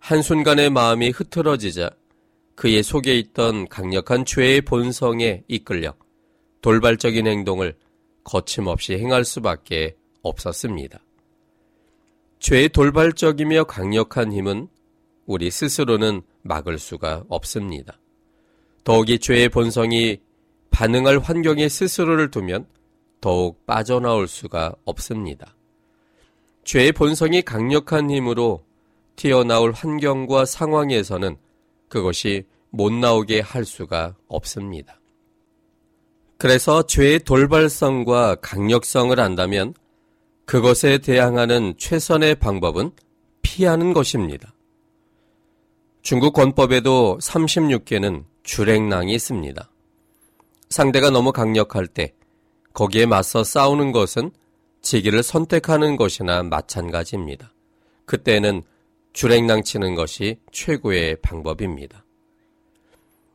한순간에 0.00 0.68
마음이 0.68 1.10
흐트러지자 1.10 1.90
그의 2.56 2.82
속에 2.82 3.16
있던 3.16 3.68
강력한 3.68 4.24
죄의 4.24 4.62
본성에 4.62 5.44
이끌려 5.46 5.94
돌발적인 6.60 7.28
행동을 7.28 7.76
거침없이 8.24 8.94
행할 8.94 9.24
수밖에 9.24 9.94
없었습니다. 10.22 10.98
죄의 12.40 12.70
돌발적이며 12.70 13.64
강력한 13.64 14.32
힘은 14.32 14.68
우리 15.26 15.50
스스로는 15.50 16.22
막을 16.42 16.78
수가 16.78 17.24
없습니다. 17.28 18.00
더욱이 18.82 19.18
죄의 19.18 19.50
본성이 19.50 20.20
반응할 20.70 21.18
환경에 21.18 21.68
스스로를 21.68 22.30
두면 22.30 22.66
더욱 23.20 23.66
빠져나올 23.66 24.26
수가 24.26 24.74
없습니다. 24.86 25.54
죄의 26.64 26.92
본성이 26.92 27.42
강력한 27.42 28.10
힘으로 28.10 28.64
튀어나올 29.16 29.72
환경과 29.72 30.46
상황에서는 30.46 31.36
그것이 31.88 32.46
못 32.70 32.90
나오게 32.90 33.40
할 33.40 33.66
수가 33.66 34.16
없습니다. 34.28 34.98
그래서 36.38 36.86
죄의 36.86 37.20
돌발성과 37.20 38.36
강력성을 38.36 39.20
안다면 39.20 39.74
그것에 40.50 40.98
대항하는 40.98 41.74
최선의 41.78 42.34
방법은 42.34 42.90
피하는 43.40 43.92
것입니다. 43.92 44.52
중국 46.02 46.32
권법에도 46.32 47.18
36개는 47.22 48.24
주랭낭이 48.42 49.14
있습니다. 49.14 49.70
상대가 50.68 51.10
너무 51.10 51.30
강력할 51.30 51.86
때 51.86 52.14
거기에 52.72 53.06
맞서 53.06 53.44
싸우는 53.44 53.92
것은 53.92 54.32
지기를 54.82 55.22
선택하는 55.22 55.94
것이나 55.94 56.42
마찬가지입니다. 56.42 57.54
그때는 58.04 58.64
주랭낭 59.12 59.62
치는 59.62 59.94
것이 59.94 60.40
최고의 60.50 61.18
방법입니다. 61.22 62.04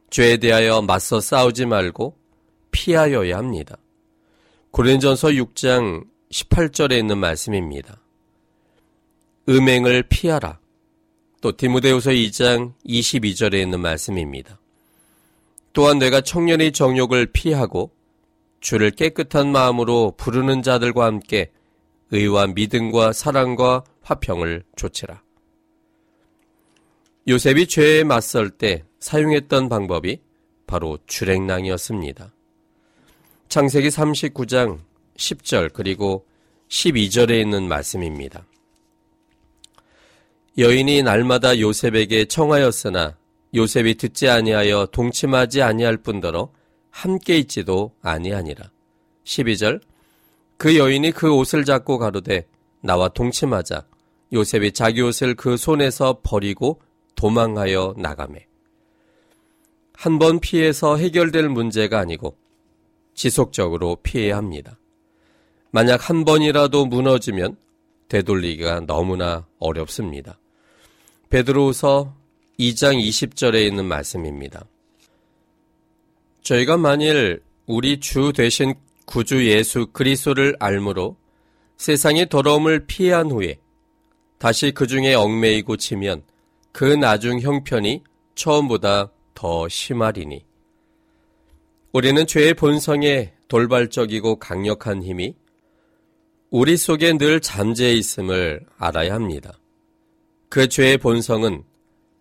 죄에 0.09 0.35
대하여 0.35 0.81
맞서 0.81 1.21
싸우지 1.21 1.65
말고 1.65 2.17
피하여야 2.71 3.37
합니다. 3.37 3.77
고린전서 4.71 5.29
6장 5.29 6.13
18절에 6.35 6.99
있는 6.99 7.17
말씀입니다. 7.17 8.01
음행을 9.47 10.03
피하라. 10.09 10.59
또 11.41 11.55
디모데후서 11.55 12.11
2장 12.11 12.73
22절에 12.85 13.61
있는 13.61 13.79
말씀입니다. 13.79 14.59
또한 15.71 15.99
내가 15.99 16.21
청년의 16.21 16.73
정욕을 16.73 17.27
피하고 17.27 17.91
주를 18.59 18.91
깨끗한 18.91 19.51
마음으로 19.51 20.13
부르는 20.17 20.61
자들과 20.61 21.05
함께 21.05 21.51
의와 22.11 22.47
믿음과 22.47 23.13
사랑과 23.13 23.83
화평을 24.01 24.63
조치라. 24.75 25.21
요셉이 27.27 27.67
죄에 27.67 28.03
맞설 28.03 28.49
때 28.51 28.83
사용했던 28.99 29.69
방법이 29.69 30.19
바로 30.67 30.97
주랭낭이었습니다. 31.05 32.33
창세기 33.47 33.89
39장 33.89 34.79
10절 35.17 35.71
그리고 35.73 36.25
12절에 36.69 37.39
있는 37.41 37.67
말씀입니다. 37.67 38.45
여인이 40.57 41.03
날마다 41.03 41.59
요셉에게 41.59 42.25
청하였으나 42.25 43.17
요셉이 43.53 43.95
듣지 43.95 44.29
아니하여 44.29 44.87
동침하지 44.91 45.61
아니할 45.61 45.97
뿐더러 45.97 46.51
함께 46.91 47.37
있지도 47.39 47.93
아니하니라. 48.01 48.71
12절 49.25 49.81
그 50.57 50.77
여인이 50.77 51.11
그 51.11 51.33
옷을 51.33 51.65
잡고 51.65 51.97
가로되 51.97 52.47
나와 52.81 53.09
동침하자 53.09 53.85
요셉이 54.33 54.71
자기 54.71 55.01
옷을 55.01 55.35
그 55.35 55.57
손에서 55.57 56.19
버리고 56.23 56.81
도망하여 57.15 57.95
나가매. 57.97 58.47
한 59.93 60.19
번 60.19 60.39
피해서 60.39 60.97
해결될 60.97 61.49
문제가 61.49 61.99
아니고 61.99 62.37
지속적으로 63.13 63.97
피해야 64.03 64.37
합니다. 64.37 64.77
만약 65.75 66.09
한 66.09 66.23
번이라도 66.23 66.85
무너지면 66.85 67.57
되돌리기가 68.07 68.85
너무나 68.87 69.45
어렵습니다. 69.59 70.39
베드로후서 71.29 72.15
2장 72.57 72.97
20절에 72.97 73.67
있는 73.67 73.83
말씀입니다. 73.83 74.63
저희가 76.43 76.77
만일 76.77 77.43
우리 77.65 77.99
주 77.99 78.31
되신 78.31 78.75
구주 79.05 79.49
예수 79.49 79.87
그리스도를 79.87 80.55
알므로 80.61 81.17
세상의 81.75 82.29
더러움을 82.29 82.85
피한 82.85 83.29
후에 83.29 83.57
다시 84.37 84.71
그 84.71 84.87
중에 84.87 85.13
얽매이고 85.13 85.75
치면 85.75 86.23
그 86.71 86.85
나중 86.85 87.41
형편이 87.41 88.01
처음보다 88.35 89.11
더 89.33 89.67
심하리니 89.67 90.45
우리는 91.91 92.25
죄의 92.25 92.53
본성에 92.53 93.33
돌발적이고 93.49 94.37
강력한 94.37 95.03
힘이 95.03 95.35
우리 96.49 96.77
속에 96.77 97.17
늘 97.17 97.39
잠재해 97.41 97.93
있음을 97.93 98.65
알아야 98.77 99.15
합니다. 99.15 99.59
그 100.49 100.67
죄의 100.69 100.99
본성은 100.99 101.63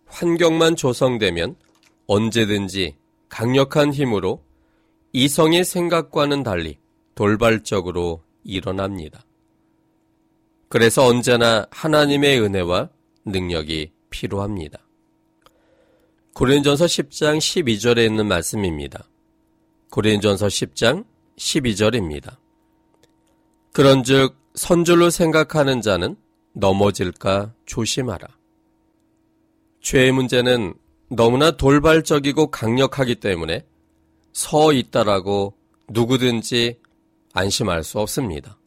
환경만 0.07 0.75
조성되면 0.75 1.55
언제든지 2.07 2.95
강력한 3.29 3.93
힘으로 3.93 4.43
이성의 5.13 5.63
생각과는 5.63 6.43
달리 6.43 6.77
돌발적으로 7.15 8.23
일어납니다. 8.43 9.23
그래서 10.67 11.05
언제나 11.05 11.65
하나님의 11.71 12.41
은혜와 12.41 12.89
능력이 13.25 13.91
필요합니다. 14.09 14.79
고린전서 16.33 16.85
10장 16.85 17.37
12절에 17.37 18.05
있는 18.05 18.27
말씀입니다. 18.27 19.07
고린전서 19.91 20.47
10장 20.47 21.05
12절입니다. 21.37 22.35
그런즉 23.75 24.37
선줄로 24.53 25.09
생각하는 25.09 25.81
자는 25.81 26.15
넘어질까 26.53 27.53
조심하라. 27.65 28.25
죄의 29.81 30.13
문제는 30.13 30.75
너무나 31.09 31.51
돌발적이고 31.51 32.51
강력하기 32.51 33.15
때문에 33.15 33.65
서 34.31 34.71
있다라고 34.71 35.57
누구든지 35.89 36.79
안심할 37.33 37.83
수 37.83 37.99
없습니다. 37.99 38.57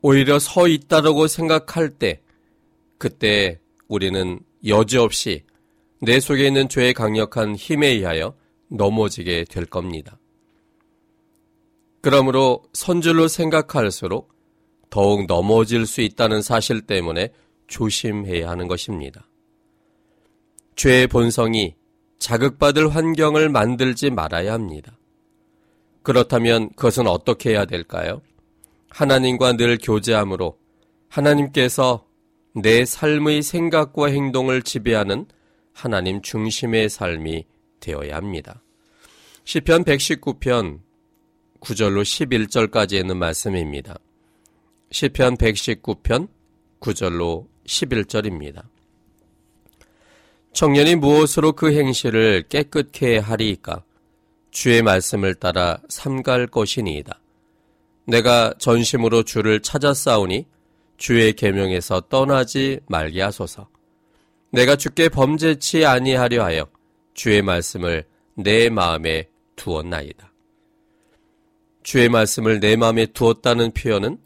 오히려 0.00 0.38
서 0.38 0.68
있다라고 0.68 1.26
생각할 1.26 1.90
때, 1.90 2.22
그때 2.98 3.58
우리는 3.88 4.38
여지없이 4.64 5.42
내 6.00 6.20
속에 6.20 6.46
있는 6.46 6.68
죄의 6.68 6.94
강력한 6.94 7.56
힘에 7.56 7.88
의하여 7.88 8.36
넘어지게 8.68 9.46
될 9.50 9.66
겁니다. 9.66 10.20
그러므로 12.06 12.62
선줄로 12.72 13.26
생각할수록 13.26 14.32
더욱 14.90 15.26
넘어질 15.26 15.86
수 15.86 16.02
있다는 16.02 16.40
사실 16.40 16.82
때문에 16.82 17.32
조심해야 17.66 18.48
하는 18.48 18.68
것입니다. 18.68 19.28
죄의 20.76 21.08
본성이 21.08 21.74
자극받을 22.20 22.94
환경을 22.94 23.48
만들지 23.48 24.10
말아야 24.10 24.52
합니다. 24.52 24.96
그렇다면 26.04 26.68
그것은 26.76 27.08
어떻게 27.08 27.50
해야 27.50 27.64
될까요? 27.64 28.22
하나님과 28.88 29.54
늘 29.54 29.76
교제함으로 29.76 30.60
하나님께서 31.08 32.06
내 32.54 32.84
삶의 32.84 33.42
생각과 33.42 34.10
행동을 34.10 34.62
지배하는 34.62 35.26
하나님 35.72 36.22
중심의 36.22 36.88
삶이 36.88 37.46
되어야 37.80 38.14
합니다. 38.14 38.62
시편 39.42 39.82
119편 39.82 40.85
9절로 41.60 42.02
11절까지 42.02 42.94
있는 42.94 43.16
말씀입니다. 43.16 43.96
시편 44.90 45.36
119편 45.36 46.28
9절로 46.80 47.46
11절입니다. 47.66 48.62
청년이 50.52 50.96
무엇으로 50.96 51.52
그 51.52 51.72
행실을 51.72 52.44
깨끗게 52.48 53.18
하리이까? 53.18 53.82
주의 54.50 54.80
말씀을 54.80 55.34
따라 55.34 55.78
삼갈 55.88 56.46
것이니이다. 56.46 57.20
내가 58.06 58.54
전심으로 58.58 59.24
주를 59.24 59.60
찾아 59.60 59.92
싸우니 59.92 60.46
주의 60.96 61.32
계명에서 61.34 62.02
떠나지 62.08 62.80
말게 62.86 63.20
하소서. 63.20 63.68
내가 64.50 64.76
주께 64.76 65.08
범죄치 65.08 65.84
아니하려 65.84 66.42
하여 66.42 66.66
주의 67.12 67.42
말씀을 67.42 68.04
내 68.34 68.70
마음에 68.70 69.28
두었나이다. 69.56 70.25
주의 71.86 72.08
말씀을 72.08 72.58
내 72.58 72.74
마음에 72.74 73.06
두었다는 73.06 73.70
표현은 73.70 74.18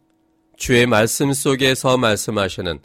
주의 0.57 0.87
말씀 0.87 1.35
속에서 1.35 1.99
말씀하시는 1.99 2.79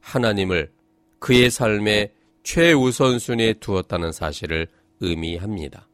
하나님을 0.00 0.72
그의 1.18 1.50
삶의 1.50 2.12
최우선순위에 2.42 3.52
두었다는 3.60 4.10
사실을 4.10 4.68
의미합니다. 5.00 5.86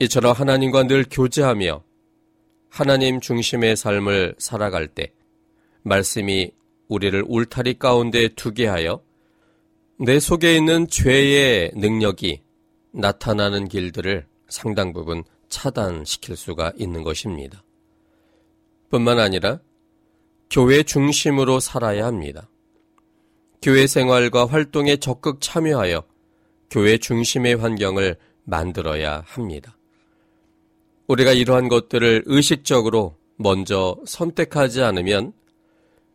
이처럼 0.00 0.32
하나님과 0.32 0.88
늘 0.88 1.04
교제하며 1.08 1.84
하나님 2.68 3.20
중심의 3.20 3.76
삶을 3.76 4.34
살아갈 4.38 4.88
때 4.88 5.12
말씀이 5.84 6.50
우리를 6.88 7.22
울타리 7.28 7.78
가운데 7.78 8.26
두게 8.26 8.66
하여 8.66 9.00
내 10.00 10.18
속에 10.18 10.56
있는 10.56 10.88
죄의 10.88 11.74
능력이 11.76 12.40
나타나는 12.90 13.68
길들을 13.68 14.26
상당 14.48 14.92
부분 14.92 15.22
차단시킬 15.54 16.36
수가 16.36 16.72
있는 16.76 17.04
것입니다. 17.04 17.62
뿐만 18.90 19.20
아니라 19.20 19.60
교회 20.50 20.82
중심으로 20.82 21.60
살아야 21.60 22.06
합니다. 22.06 22.48
교회 23.62 23.86
생활과 23.86 24.46
활동에 24.46 24.96
적극 24.96 25.40
참여하여 25.40 26.02
교회 26.70 26.98
중심의 26.98 27.54
환경을 27.54 28.16
만들어야 28.42 29.22
합니다. 29.26 29.78
우리가 31.06 31.32
이러한 31.32 31.68
것들을 31.68 32.24
의식적으로 32.26 33.16
먼저 33.36 33.96
선택하지 34.06 34.82
않으면 34.82 35.32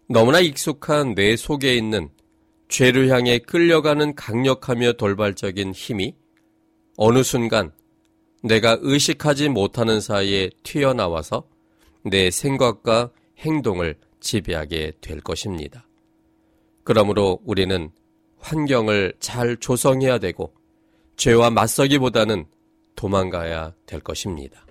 너무나 0.08 0.42
익숙한 0.42 1.16
뇌 1.16 1.38
속에 1.38 1.76
있는 1.76 2.10
죄를 2.68 3.10
향해 3.10 3.40
끌려가는 3.40 4.16
강력하며 4.16 4.94
돌발적인 4.94 5.72
힘이 5.72 6.16
어느 6.98 7.24
순간 7.24 7.72
내가 8.44 8.78
의식하지 8.82 9.50
못하는 9.50 10.00
사이에 10.00 10.50
튀어나와서 10.64 11.48
내 12.04 12.32
생각과 12.32 13.12
행동을 13.40 13.98
지배하게 14.20 14.94
될 15.02 15.22
것입니다. 15.22 15.86
그러므로 16.84 17.40
우리는 17.46 17.92
환경을 18.40 19.14
잘 19.20 19.58
조성해야 19.58 20.20
되고 20.20 20.54
죄와 21.18 21.50
맞서기보다는 21.50 22.46
도망가야 22.96 23.74
될 23.86 24.00
것입니다. 24.00 24.66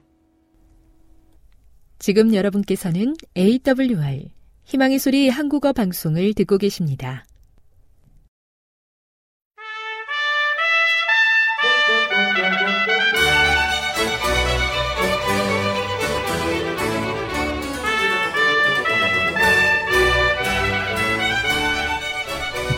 지금 1.98 2.34
여러분께서는 2.34 3.14
AWR 3.36 4.28
희망의 4.64 4.98
소리 4.98 5.28
한국어 5.28 5.72
방송을 5.72 6.34
듣고 6.34 6.58
계십니다. 6.58 7.24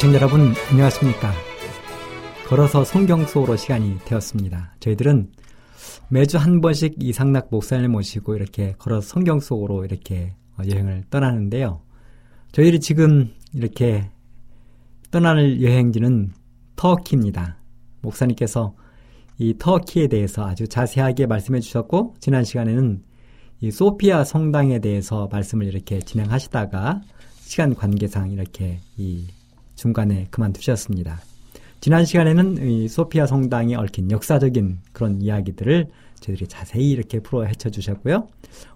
시청자 0.00 0.16
여러분 0.16 0.54
안녕하십니까? 0.70 1.30
걸어서 2.48 2.84
성경 2.84 3.26
속으로 3.26 3.54
시간이 3.56 3.98
되었습니다. 4.06 4.76
저희들은 4.80 5.30
매주 6.08 6.38
한 6.38 6.62
번씩 6.62 6.94
이상락 7.02 7.48
목사님 7.50 7.92
모시고 7.92 8.34
이렇게 8.34 8.72
걸어서 8.78 9.06
성경 9.06 9.40
속으로 9.40 9.84
이렇게 9.84 10.32
여행을 10.58 11.04
떠나는데요. 11.10 11.82
저희들이 12.52 12.80
지금 12.80 13.34
이렇게 13.52 14.08
떠나는 15.10 15.60
여행지는 15.60 16.32
터키입니다. 16.76 17.58
목사님께서 18.00 18.74
이 19.36 19.54
터키에 19.58 20.08
대해서 20.08 20.46
아주 20.46 20.66
자세하게 20.66 21.26
말씀해 21.26 21.60
주셨고 21.60 22.14
지난 22.20 22.42
시간에는 22.42 23.02
이 23.60 23.70
소피아 23.70 24.24
성당에 24.24 24.78
대해서 24.78 25.28
말씀을 25.30 25.66
이렇게 25.66 25.98
진행하시다가 25.98 27.02
시간 27.42 27.74
관계상 27.74 28.30
이렇게 28.30 28.80
이 28.96 29.26
중간에 29.80 30.26
그만두셨습니다. 30.30 31.22
지난 31.80 32.04
시간에는 32.04 32.68
이 32.68 32.86
소피아 32.86 33.24
성당에 33.24 33.74
얽힌 33.76 34.10
역사적인 34.10 34.80
그런 34.92 35.22
이야기들을 35.22 35.86
저희들이 36.20 36.48
자세히 36.48 36.90
이렇게 36.90 37.20
풀어 37.20 37.44
헤쳐 37.44 37.70
주셨고요. 37.70 38.28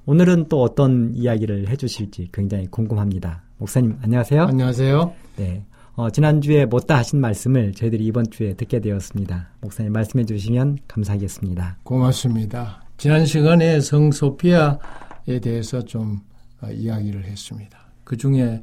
오늘은 0.07 0.47
또 0.49 0.63
어떤 0.63 1.13
이야기를 1.15 1.69
해 1.69 1.77
주실지 1.77 2.31
굉장히 2.33 2.69
궁금합니다. 2.69 3.43
목사님 3.59 3.99
안녕하세요. 4.01 4.45
안녕하세요. 4.45 5.13
네. 5.37 5.63
어, 5.93 6.09
지난주에 6.09 6.65
못다 6.65 6.97
하신 6.97 7.21
말씀을 7.21 7.75
저희들이 7.75 8.03
이번 8.07 8.31
주에 8.31 8.55
듣게 8.55 8.81
되었습니다. 8.81 9.51
목사님 9.61 9.93
말씀해 9.93 10.25
주시면 10.25 10.79
감사하겠습니다. 10.89 11.81
고맙습니다. 11.83 12.83
지난 12.97 13.27
시간에 13.27 13.79
성 13.81 14.11
소피아에 14.11 15.39
대해서 15.43 15.83
좀 15.83 16.21
어, 16.63 16.71
이야기를 16.71 17.25
했습니다. 17.27 17.79
그 18.05 18.17
중에 18.17 18.63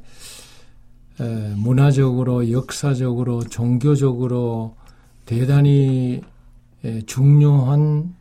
문화적으로, 1.56 2.50
역사적으로, 2.50 3.42
종교적으로 3.44 4.76
대단히 5.26 6.22
중요한 7.06 8.14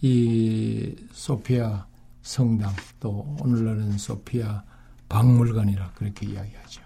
이 0.00 0.94
소피아 1.12 1.86
성당 2.22 2.72
또 2.98 3.36
오늘날은 3.40 3.98
소피아 3.98 4.62
박물관이라 5.08 5.92
그렇게 5.94 6.26
이야기하죠. 6.26 6.82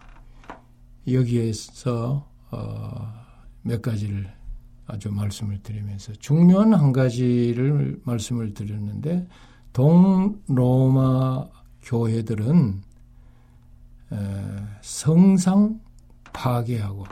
여기에서 1.13 2.27
어, 2.51 3.13
몇 3.63 3.83
가지를 3.83 4.33
아주 4.87 5.11
말씀을 5.11 5.63
드리면서 5.63 6.13
중요한 6.15 6.75
한 6.75 6.93
가지를 6.93 8.01
말씀을 8.05 8.55
드렸는데 8.55 9.27
동로마 9.73 11.47
교회들은 11.83 12.83
성상 14.81 15.81
파괴하고 16.33 17.05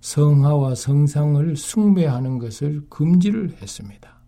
성화와 0.00 0.74
성상을 0.74 1.56
숭배하는 1.56 2.38
것을 2.38 2.88
금지를 2.88 3.56
했습니다. 3.60 4.18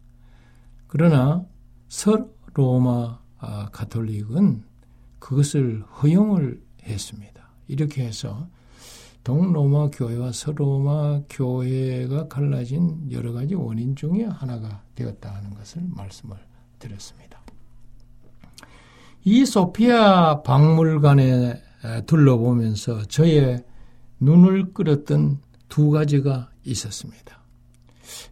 그러나 0.86 1.44
서로마 1.88 3.20
아, 3.38 3.68
가톨릭은 3.72 4.64
그것을 5.18 5.82
허용을 5.82 6.62
했습니다. 6.82 7.48
이렇게 7.68 8.04
해서 8.04 8.48
동로마 9.22 9.90
교회와 9.90 10.32
서로마 10.32 11.20
교회가 11.28 12.28
갈라진 12.28 13.10
여러 13.12 13.32
가지 13.32 13.54
원인 13.54 13.94
중에 13.94 14.24
하나가 14.24 14.82
되었다 14.94 15.34
하는 15.34 15.54
것을 15.54 15.82
말씀을 15.88 16.36
드렸습니다. 16.78 17.40
이 19.22 19.44
소피아 19.44 20.42
박물관에 20.42 21.69
둘러보면서 22.06 23.04
저의 23.04 23.64
눈을 24.20 24.72
끌었던 24.72 25.38
두 25.68 25.90
가지가 25.90 26.50
있었습니다. 26.64 27.40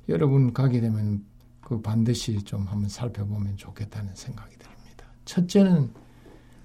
여러분 0.09 0.53
가게 0.53 0.81
되면 0.81 1.25
그 1.61 1.81
반드시 1.81 2.43
좀 2.43 2.63
한번 2.67 2.89
살펴보면 2.89 3.57
좋겠다는 3.57 4.15
생각이 4.15 4.57
듭니다. 4.57 5.07
첫째는 5.25 5.91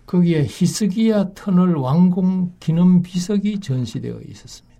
거기에 0.05 0.45
히스기야 0.47 1.33
터널 1.33 1.77
왕궁 1.77 2.55
기념 2.59 3.01
비석이 3.01 3.59
전시되어 3.59 4.21
있었습니다. 4.27 4.73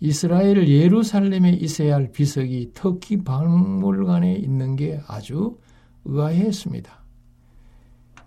이스라엘 0.00 0.68
예루살렘에 0.68 1.50
있어야 1.50 1.94
할 1.94 2.10
비석이 2.10 2.72
터키 2.74 3.22
박물관에 3.22 4.34
있는 4.34 4.76
게 4.76 5.00
아주 5.06 5.58
의아했습니다. 6.04 7.01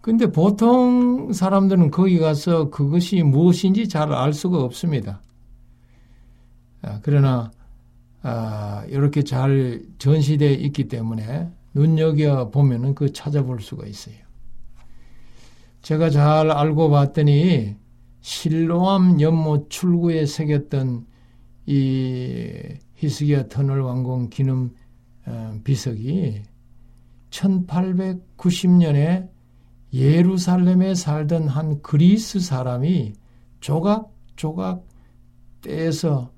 근데 0.05 0.31
보통 0.31 1.33
사람들은 1.33 1.89
거기 1.89 2.19
가서 2.19 2.69
그것이 2.69 3.23
무엇인지 3.23 3.89
잘 3.89 4.13
알 4.13 4.33
수가 4.33 4.61
없습니다. 4.61 5.19
아, 6.83 6.99
그러나 7.01 7.49
아, 8.21 8.85
이렇게 8.87 9.23
잘 9.23 9.81
전시되어 9.97 10.51
있기 10.51 10.89
때문에 10.89 11.49
눈여겨 11.73 12.51
보면은 12.51 12.93
그 12.93 13.11
찾아볼 13.13 13.61
수가 13.61 13.87
있어요. 13.87 14.13
제가 15.81 16.11
잘 16.11 16.51
알고 16.51 16.91
봤더니 16.91 17.75
실로암 18.21 19.21
연못 19.21 19.71
출구에 19.71 20.27
새겼던 20.27 21.07
이 21.65 22.75
히스기야 22.93 23.47
터널 23.47 23.81
왕궁 23.81 24.29
기념 24.29 24.69
어, 25.25 25.59
비석이 25.63 26.43
1890년에 27.31 29.33
예루살렘에 29.95 30.93
살던 30.93 31.47
한 31.47 31.81
그리스 31.81 32.41
사람이 32.41 33.13
조각조각 33.61 34.85
떼서 35.61 36.31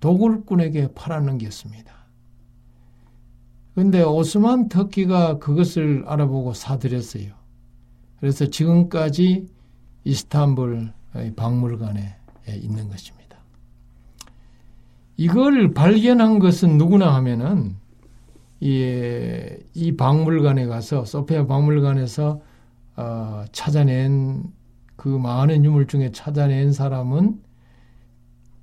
도굴꾼에게 0.00 0.94
팔아넘겼습니다. 0.94 1.94
근데 3.74 4.02
오스만 4.02 4.70
터키가 4.70 5.38
그것을 5.38 6.04
알아보고 6.06 6.54
사들였어요. 6.54 7.34
그래서 8.18 8.46
지금까지 8.46 9.46
이스탄불 10.04 10.90
박물관에 11.36 12.16
있는 12.48 12.88
것입니다. 12.88 13.36
이걸 15.18 15.74
발견한 15.74 16.38
것은 16.38 16.78
누구나 16.78 17.14
하면은 17.16 17.76
이, 18.60 19.54
이 19.74 19.96
박물관에 19.96 20.64
가서 20.64 21.04
소피아 21.04 21.46
박물관에서 21.46 22.40
어, 22.96 23.44
찾아낸 23.52 24.52
그 24.96 25.08
많은 25.08 25.64
유물 25.64 25.86
중에 25.86 26.10
찾아낸 26.12 26.72
사람은 26.72 27.42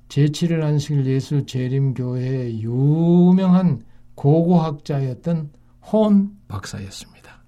제7일 0.09 0.63
안식일 0.63 1.05
예수 1.07 1.45
재림교회의 1.45 2.61
유명한 2.61 3.85
고고학자였던 4.15 5.51
혼 5.91 6.37
박사였습니다. 6.47 7.43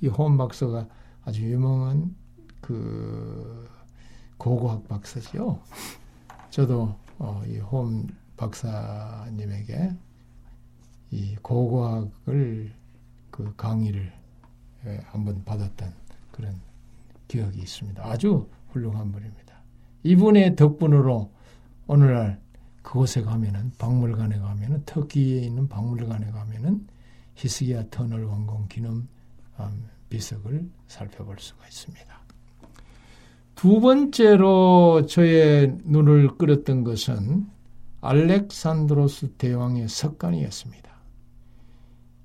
이 0.00 0.08
혼 0.08 0.36
박사가 0.36 0.86
아주 1.24 1.42
유명한 1.50 2.14
그 2.60 3.68
고고학 4.38 4.86
박사죠. 4.88 5.60
저도 6.50 6.94
어, 7.18 7.42
이홈 7.46 8.06
박사님에게 8.36 9.92
이 11.10 11.36
고고학을 11.42 12.72
그 13.30 13.54
강의를 13.56 14.12
예, 14.86 15.00
한번 15.06 15.42
받았던 15.44 15.92
그런 16.34 16.60
기억이 17.28 17.60
있습니다. 17.60 18.04
아주 18.04 18.48
훌륭한 18.70 19.12
분입니다. 19.12 19.54
이분의 20.02 20.56
덕분으로 20.56 21.30
오늘날 21.86 22.40
그곳에 22.82 23.22
가면은 23.22 23.70
박물관에 23.78 24.38
가면은 24.38 24.82
터키에 24.84 25.42
있는 25.42 25.68
박물관에 25.68 26.32
가면은 26.32 26.86
히스기야 27.36 27.84
터널 27.90 28.24
왕궁 28.24 28.66
기념 28.68 29.06
음, 29.60 29.88
비석을 30.10 30.68
살펴볼 30.88 31.36
수가 31.38 31.66
있습니다. 31.68 32.20
두 33.54 33.80
번째로 33.80 35.06
저의 35.06 35.78
눈을 35.84 36.36
끌었던 36.36 36.82
것은 36.82 37.46
알렉산드로스 38.00 39.34
대왕의 39.38 39.88
석관이었습니다. 39.88 40.92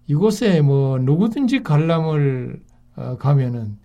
이곳에 0.08 0.62
뭐 0.62 0.98
누구든지 0.98 1.62
관람을 1.62 2.64
어, 2.96 3.18
가면은 3.18 3.78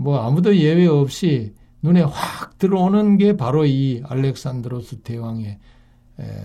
뭐 0.00 0.18
아무도 0.20 0.56
예외 0.56 0.86
없이 0.86 1.54
눈에 1.82 2.00
확 2.00 2.56
들어오는 2.56 3.18
게 3.18 3.36
바로 3.36 3.66
이 3.66 4.02
알렉산드로스 4.06 5.02
대왕의 5.02 5.58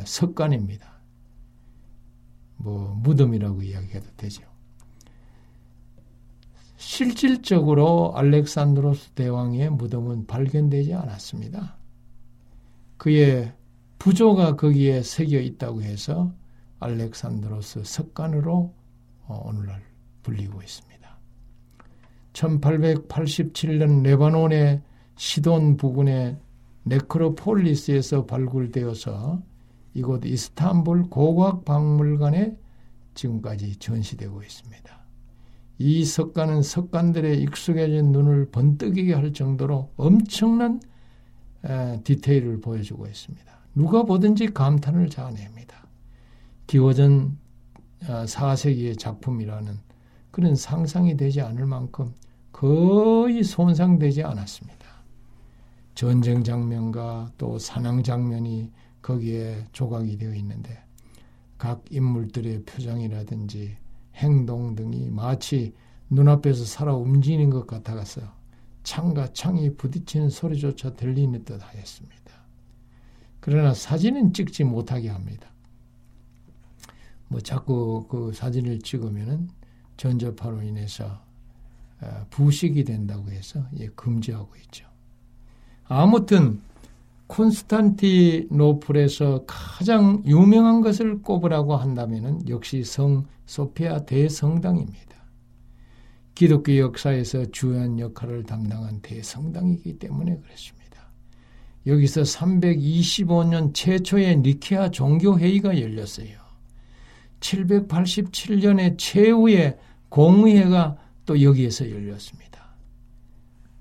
석관입니다. 0.03 0.99
뭐 2.57 2.93
무덤이라고 3.01 3.61
이야기해도 3.61 4.07
되죠. 4.17 4.43
실질적으로 6.75 8.11
알렉산드로스 8.17 9.11
대왕의 9.11 9.69
무덤은 9.69 10.27
발견되지 10.27 10.93
않았습니다. 10.93 11.77
그의 12.97 13.53
부조가 13.99 14.57
거기에 14.57 15.01
새겨 15.01 15.39
있다고 15.39 15.81
해서 15.81 16.33
알렉산드로스 16.81 17.85
석관으로 17.85 18.73
어, 19.27 19.41
오늘날 19.45 19.81
불리고 20.23 20.61
있습니다. 20.61 20.84
1887년 22.35 24.03
레바논의 24.03 24.81
시돈 25.15 25.77
부근의 25.77 26.37
네크로폴리스에서 26.83 28.25
발굴되어서 28.25 29.41
이곳 29.93 30.25
이스탄불 30.25 31.09
고고학 31.09 31.65
박물관에 31.65 32.57
지금까지 33.13 33.77
전시되고 33.77 34.43
있습니다. 34.43 35.05
이 35.77 36.05
석관은 36.05 36.61
석관들의 36.61 37.41
익숙해진 37.41 38.11
눈을 38.11 38.51
번뜩이게 38.51 39.13
할 39.13 39.33
정도로 39.33 39.91
엄청난 39.95 40.81
에, 41.63 42.01
디테일을 42.03 42.61
보여주고 42.61 43.07
있습니다. 43.07 43.45
누가 43.73 44.03
보든지 44.03 44.47
감탄을 44.47 45.09
자아냅니다. 45.09 45.87
기워전 46.67 47.37
4세기의 48.01 48.91
어, 48.91 48.95
작품이라는 48.95 49.79
그런 50.31 50.55
상상이 50.55 51.17
되지 51.17 51.41
않을 51.41 51.65
만큼 51.65 52.13
거의 52.55 53.43
손상되지 53.43 54.23
않았습니다. 54.23 54.85
전쟁 55.93 56.41
장면과 56.41 57.33
또 57.37 57.59
사냥 57.59 58.01
장면이 58.01 58.71
거기에 59.01 59.65
조각이 59.73 60.17
되어 60.17 60.33
있는데 60.35 60.81
각 61.57 61.83
인물들의 61.89 62.63
표정이라든지 62.63 63.75
행동 64.15 64.73
등이 64.73 65.09
마치 65.09 65.75
눈앞에서 66.09 66.63
살아 66.63 66.95
움직이는 66.95 67.49
것 67.49 67.67
같아서 67.67 68.21
창과 68.83 69.33
창이 69.33 69.75
부딪히는 69.75 70.29
소리조차 70.29 70.93
들리는 70.93 71.43
듯 71.43 71.61
하였습니다. 71.61 72.15
그러나 73.41 73.73
사진은 73.73 74.31
찍지 74.31 74.63
못하게 74.63 75.09
합니다. 75.09 75.49
뭐 77.27 77.41
자꾸 77.41 78.07
그 78.07 78.31
사진을 78.31 78.79
찍으면은 78.79 79.49
전자파로 79.97 80.61
인해서 80.61 81.05
어, 81.05 81.24
부식이 82.29 82.83
된다고 82.83 83.31
해서 83.31 83.65
금지하고 83.95 84.55
있죠. 84.63 84.85
아무튼 85.85 86.61
콘스탄티노플에서 87.27 89.45
가장 89.47 90.21
유명한 90.25 90.81
것을 90.81 91.21
꼽으라고 91.21 91.75
한다면 91.75 92.47
역시 92.47 92.83
성 92.83 93.25
소피아 93.45 94.05
대성당입니다. 94.05 95.15
기독교 96.35 96.77
역사에서 96.77 97.45
주요한 97.45 97.99
역할을 97.99 98.43
담당한 98.43 99.01
대성당이기 99.01 99.97
때문에 99.99 100.37
그렇습니다. 100.37 100.85
여기서 101.87 102.23
325년 102.23 103.73
최초의 103.73 104.37
니케아 104.37 104.91
종교회의가 104.91 105.79
열렸어요. 105.79 106.37
787년에 107.39 108.97
최후의 108.97 109.77
공의회가 110.09 110.97
또 111.25 111.41
여기에서 111.41 111.89
열렸습니다. 111.89 112.65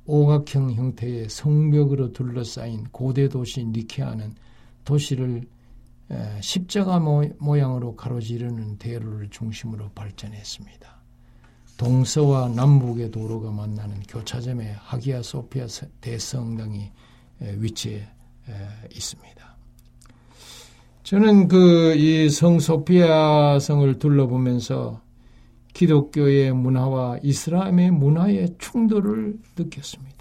오각형 0.07 0.73
형태의 0.73 1.29
성벽으로 1.29 2.13
둘러싸인 2.13 2.85
고대 2.91 3.29
도시 3.29 3.65
니케아는 3.65 4.35
도시를 4.85 5.47
십자가 6.41 7.01
모양으로 7.01 7.97
가로지르는 7.97 8.77
대로를 8.79 9.31
중심으로 9.31 9.91
발전했습니다. 9.95 10.95
동서와 11.77 12.51
남북의 12.51 13.11
도로가 13.11 13.51
만나는 13.51 14.03
교차점에 14.03 14.77
하기야 14.79 15.23
소피아 15.23 15.67
대성당이 16.01 16.93
위치해 17.41 18.07
있습니다. 18.93 19.57
저는 21.03 21.49
그 21.49 21.95
이 21.97 22.29
성소피아 22.31 23.59
성을 23.59 23.99
둘러보면서 23.99 25.01
기독교의 25.75 26.53
문화와 26.53 27.19
이슬람의 27.23 27.91
문화의 27.91 28.55
충돌을 28.59 29.37
느꼈습니다. 29.59 30.15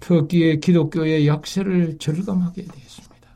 터키의 0.00 0.60
기독교의 0.60 1.26
약세를 1.28 1.98
절감하게 1.98 2.64
되었습니다. 2.64 3.28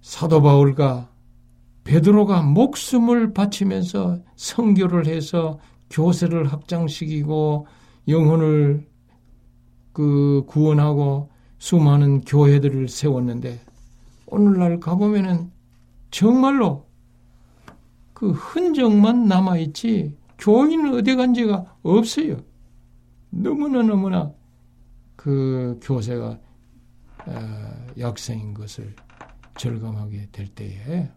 사도 0.00 0.42
바울과 0.42 1.10
베드로가 1.84 2.42
목숨을 2.42 3.32
바치면서 3.34 4.20
성교를 4.36 5.06
해서 5.06 5.58
교세를 5.90 6.50
확장시키고 6.52 7.66
영혼을 8.08 8.86
그 9.92 10.44
구원하고 10.46 11.30
수많은 11.58 12.22
교회들을 12.22 12.88
세웠는데 12.88 13.60
오늘날 14.26 14.80
가보면은 14.80 15.50
정말로 16.10 16.89
그 18.20 18.32
흔적만 18.32 19.28
남아있지 19.28 20.14
교인은 20.36 20.92
어디 20.92 21.16
간 21.16 21.32
지가 21.32 21.78
없어요. 21.82 22.36
너무나 23.30 23.80
너무나 23.80 24.30
그 25.16 25.80
교세가 25.82 26.38
어, 27.26 27.86
약생인 27.98 28.52
것을 28.52 28.94
절감하게 29.56 30.28
될 30.32 30.48
때에 30.48 31.10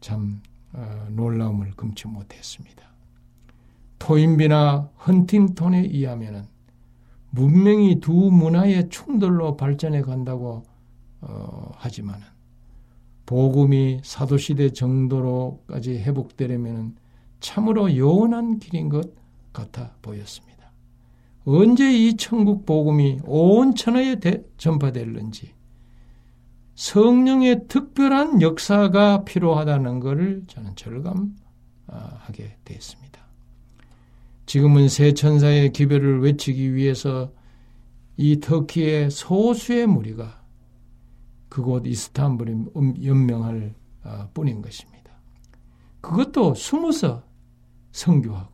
참 0.00 0.40
어, 0.72 1.06
놀라움을 1.10 1.72
금치 1.72 2.08
못했습니다. 2.08 2.82
토인비나 3.98 4.88
헌팅턴에 5.06 5.80
의하면은 5.80 6.44
문명이 7.28 8.00
두 8.00 8.12
문화의 8.12 8.88
충돌로 8.88 9.58
발전해 9.58 10.00
간다고 10.00 10.62
어, 11.20 11.72
하지만은 11.74 12.26
복음이 13.30 14.00
사도시대 14.02 14.72
정도로까지 14.72 15.98
회복되려면 15.98 16.96
참으로 17.38 17.96
요원한 17.96 18.58
길인 18.58 18.88
것 18.88 19.14
같아 19.52 19.94
보였습니다. 20.02 20.72
언제 21.44 21.92
이 21.92 22.16
천국 22.16 22.66
복음이 22.66 23.20
온 23.22 23.76
천하에 23.76 24.16
대, 24.16 24.42
전파될는지 24.56 25.54
성령의 26.74 27.68
특별한 27.68 28.42
역사가 28.42 29.22
필요하다는 29.22 30.00
것을 30.00 30.42
저는 30.48 30.74
절감하게 30.74 32.56
되었습니다. 32.64 33.20
지금은 34.46 34.88
새 34.88 35.14
천사의 35.14 35.70
기별을 35.70 36.20
외치기 36.22 36.74
위해서 36.74 37.30
이 38.16 38.40
터키의 38.40 39.12
소수의 39.12 39.86
무리가 39.86 40.39
그곳 41.50 41.86
이스탄불에 41.86 42.52
음, 42.76 42.94
연명할 43.04 43.74
어, 44.04 44.30
뿐인 44.32 44.62
것입니다. 44.62 45.12
그것도 46.00 46.54
숨어서 46.54 47.22
성교하고 47.92 48.52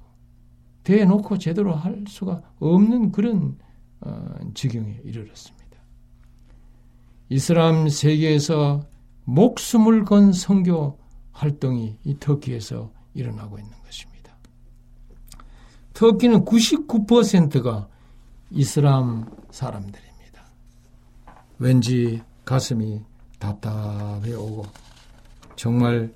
대놓고 0.83 1.39
제대로 1.39 1.75
할 1.75 2.05
수가 2.09 2.43
없는 2.59 3.13
그런 3.13 3.59
어, 4.01 4.35
지경에 4.55 5.01
이르렀습니다. 5.05 5.57
이슬람 7.29 7.89
세계에서 7.89 8.87
목숨을 9.25 10.05
건 10.05 10.33
성교 10.33 10.99
활동이 11.33 11.99
이 12.05 12.17
터키에서 12.19 12.93
일어나고 13.15 13.59
있는 13.59 13.73
것입니다. 13.83 14.37
터키는 15.93 16.45
99%가 16.45 17.89
이슬람 18.51 19.29
사람들입니다. 19.51 20.47
왠지 21.59 22.23
가슴이 22.47 23.03
답답해 23.39 24.33
오고 24.33 24.65
정말 25.57 26.11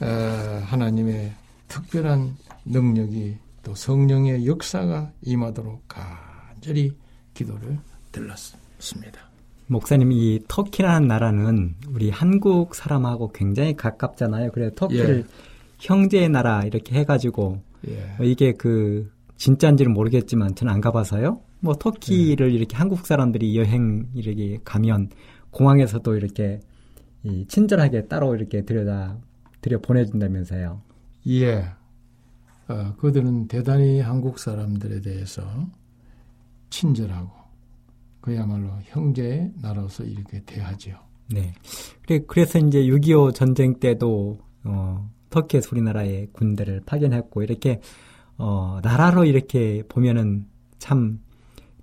하나님의 0.00 1.32
특별한 1.68 2.36
능력이 2.64 3.36
또 3.62 3.74
성령의 3.74 4.46
역사가 4.46 5.12
임하도록 5.22 5.82
간절히 5.86 6.96
기도를 7.34 7.78
들렀습니다. 8.10 9.20
목사님, 9.66 10.10
이 10.12 10.40
터키라는 10.48 11.06
나라는 11.06 11.74
우리 11.88 12.08
한국 12.08 12.74
사람하고 12.74 13.32
굉장히 13.32 13.76
가깝잖아요. 13.76 14.50
그래서 14.52 14.74
터키를 14.74 15.18
예. 15.18 15.24
형제의 15.78 16.30
나라 16.30 16.62
이렇게 16.64 16.98
해가지고 16.98 17.60
예. 17.86 18.16
이게 18.22 18.54
그 18.54 19.12
진짜인지는 19.36 19.92
모르겠지만 19.92 20.54
저는 20.54 20.72
안 20.72 20.80
가봐서요. 20.80 21.42
뭐 21.60 21.74
터키를 21.74 22.52
예. 22.52 22.54
이렇게 22.56 22.76
한국 22.76 23.06
사람들이 23.06 23.58
여행 23.58 24.08
이렇게 24.14 24.58
가면 24.64 25.10
공항에서도 25.50 26.16
이렇게 26.16 26.60
이 27.22 27.46
친절하게 27.46 28.06
따로 28.06 28.34
이렇게 28.34 28.62
들여다 28.64 29.18
들여 29.60 29.80
보내준다면서요. 29.80 30.80
예. 31.28 31.72
어, 32.68 32.94
그들은 32.98 33.48
대단히 33.48 34.00
한국 34.00 34.38
사람들에 34.38 35.00
대해서 35.00 35.42
친절하고 36.70 37.30
그야말로 38.20 38.68
형제의 38.84 39.52
나라로서 39.60 40.04
이렇게 40.04 40.42
대하지요. 40.44 40.98
네. 41.30 41.54
그래, 42.06 42.20
그래서 42.26 42.58
이제 42.58 42.82
6.25 42.82 43.34
전쟁 43.34 43.78
때도 43.78 44.38
어, 44.64 45.10
터키에서 45.30 45.70
우리나라에 45.72 46.26
군대를 46.32 46.82
파견했고 46.84 47.42
이렇게 47.42 47.80
어, 48.36 48.80
나라로 48.82 49.24
이렇게 49.24 49.82
보면은 49.88 50.46
참 50.78 51.20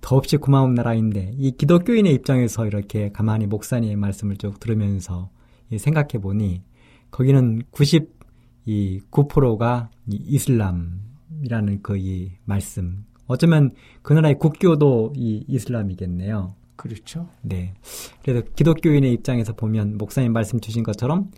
더없이 0.00 0.36
고마운 0.36 0.74
나라인데 0.74 1.34
이 1.38 1.52
기독교인의 1.52 2.12
입장에서 2.14 2.66
이렇게 2.66 3.10
가만히 3.10 3.46
목사님의 3.46 3.96
말씀을 3.96 4.36
쭉 4.36 4.60
들으면서 4.60 5.30
생각해 5.76 6.18
보니 6.20 6.62
거기는 7.10 7.62
99%가 7.72 9.90
이슬람이라는 10.08 11.82
그 11.82 11.96
이 11.96 12.30
말씀. 12.44 13.04
어쩌면 13.26 13.72
그 14.02 14.12
나라의 14.12 14.38
국교도 14.38 15.14
이 15.16 15.44
이슬람이겠네요. 15.48 16.54
그렇죠. 16.76 17.26
네. 17.42 17.74
그래서 18.22 18.46
기독교인의 18.54 19.12
입장에서 19.14 19.54
보면 19.54 19.96
목사님 19.98 20.32
말씀 20.32 20.60
주신 20.60 20.84
것처럼 20.84 21.30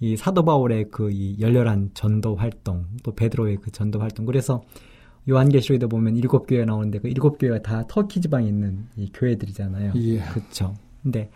이 0.00 0.16
사도 0.16 0.44
바울의 0.44 0.90
그 0.90 1.10
이 1.10 1.36
열렬한 1.40 1.90
전도 1.94 2.36
활동, 2.36 2.86
또 3.02 3.12
베드로의 3.14 3.56
그 3.56 3.72
전도 3.72 3.98
활동. 4.00 4.26
그래서 4.26 4.62
요한계시록에도 5.28 5.88
보면 5.88 6.16
일곱 6.16 6.46
교회 6.46 6.64
나오는데 6.64 6.98
그 6.98 7.08
일곱 7.08 7.38
교회가 7.38 7.62
다 7.62 7.84
터키 7.86 8.20
지방에 8.20 8.48
있는 8.48 8.86
이 8.96 9.10
교회들이잖아요. 9.12 9.92
예. 9.96 10.18
그렇죠. 10.18 10.74
근데 11.02 11.30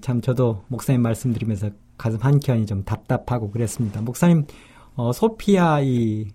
참 0.00 0.20
저도 0.20 0.62
목사님 0.68 1.02
말씀드리면서 1.02 1.70
가슴 1.98 2.18
한켠이 2.18 2.66
좀 2.66 2.84
답답하고 2.84 3.50
그랬습니다. 3.50 4.00
목사님 4.00 4.46
어, 4.94 5.12
소피아 5.12 5.80
이 5.82 6.28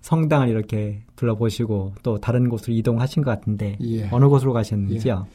성당을 0.00 0.48
이렇게 0.48 1.02
둘러보시고 1.16 1.94
또 2.02 2.18
다른 2.18 2.48
곳으로 2.48 2.74
이동하신 2.74 3.22
것 3.22 3.30
같은데 3.30 3.76
예. 3.82 4.08
어느 4.10 4.26
곳으로 4.26 4.52
가셨는지요? 4.52 5.26
예. 5.26 5.30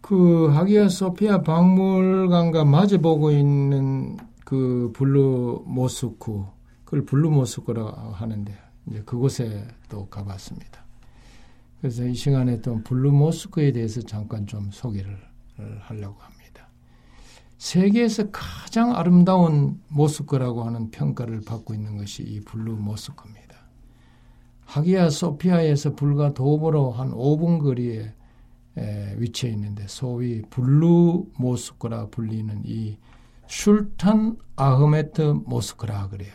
그 0.00 0.48
하기야 0.48 0.88
소피아 0.88 1.42
박물관과 1.42 2.64
마주보고 2.64 3.32
있는 3.32 4.16
그 4.44 4.92
블루 4.94 5.64
모스크 5.66 6.44
그걸 6.84 7.04
블루 7.04 7.30
모스크라고 7.30 8.12
하는데 8.12 8.54
이제 8.86 9.02
그곳에 9.02 9.66
또 9.88 10.06
가봤습니다. 10.08 10.84
그래서 11.80 12.04
이 12.04 12.14
시간에 12.14 12.60
또 12.62 12.82
블루 12.82 13.12
모스크에 13.12 13.72
대해서 13.72 14.00
잠깐 14.00 14.46
좀 14.46 14.70
소개를 14.70 15.18
하려고 15.80 16.20
합니다. 16.20 16.68
세계에서 17.58 18.30
가장 18.30 18.94
아름다운 18.94 19.80
모스크라고 19.88 20.64
하는 20.64 20.90
평가를 20.90 21.42
받고 21.42 21.74
있는 21.74 21.96
것이 21.96 22.22
이 22.22 22.40
블루 22.40 22.76
모스크입니다. 22.76 23.56
하기야 24.64 25.10
소피아에서 25.10 25.94
불과 25.94 26.34
도보로 26.34 26.90
한 26.90 27.12
5분 27.12 27.62
거리에 27.62 28.12
위치해 29.16 29.52
있는데 29.52 29.86
소위 29.86 30.42
블루 30.42 31.26
모스크라 31.38 32.08
불리는 32.08 32.62
이 32.64 32.98
슐탄 33.48 34.36
아흐메트 34.56 35.42
모스크라 35.46 36.08
그래요. 36.08 36.34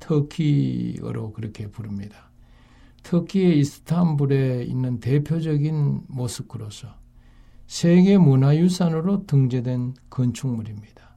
터키어로 0.00 1.32
그렇게 1.32 1.68
부릅니다. 1.68 2.30
터키의 3.02 3.58
이스탄불에 3.60 4.64
있는 4.64 5.00
대표적인 5.00 6.02
모스크로서 6.08 6.88
세계 7.66 8.18
문화유산으로 8.18 9.26
등재된 9.26 9.94
건축물입니다. 10.10 11.16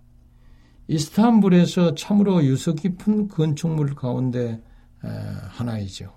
이스탄불에서 0.87 1.95
참으로 1.95 2.43
유서 2.43 2.73
깊은 2.73 3.29
건축물 3.29 3.95
가운데 3.95 4.61
하나이죠. 4.99 6.13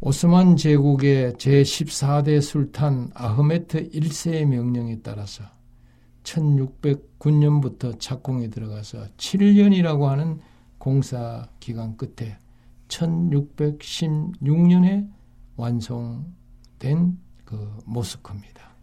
오스만 0.00 0.56
제국의 0.56 1.34
제14대 1.34 2.40
술탄 2.40 3.10
아흐메트 3.14 3.90
1세의 3.90 4.44
명령에 4.44 5.00
따라서 5.02 5.44
1609년부터 6.24 8.00
착공에 8.00 8.48
들어가서 8.48 9.06
7년이라고 9.16 10.06
하는 10.06 10.40
공사 10.78 11.46
기간 11.60 11.96
끝에 11.96 12.36
1616년에 12.88 15.08
완성된 15.56 17.16
그 17.44 17.78
모스크입니다. 17.86 18.74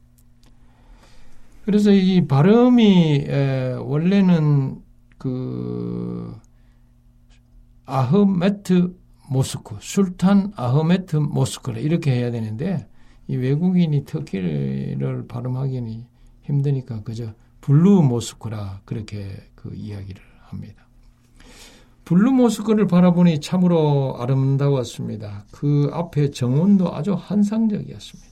그래서 1.65 1.91
이 1.91 2.25
발음이 2.27 3.25
에, 3.27 3.73
원래는 3.73 4.81
그 5.17 6.33
아흐메트 7.85 8.95
모스크, 9.29 9.77
술탄 9.79 10.53
아흐메트 10.55 11.17
모스크를 11.17 11.81
이렇게 11.81 12.11
해야 12.11 12.31
되는데 12.31 12.87
이 13.27 13.35
외국인이 13.35 14.05
터키를 14.05 15.27
발음하기는 15.27 16.10
힘드니까 16.51 17.01
그저 17.03 17.33
블루 17.61 18.01
모스크라 18.03 18.81
그렇게 18.85 19.37
그 19.55 19.73
이야기를 19.73 20.21
합니다. 20.41 20.87
블루 22.05 22.31
모스크를 22.31 22.87
바라보니 22.87 23.39
참으로 23.39 24.17
아름다웠습니다. 24.19 25.45
그 25.51 25.89
앞에 25.93 26.31
정원도 26.31 26.93
아주 26.93 27.13
환상적이었습니다. 27.13 28.31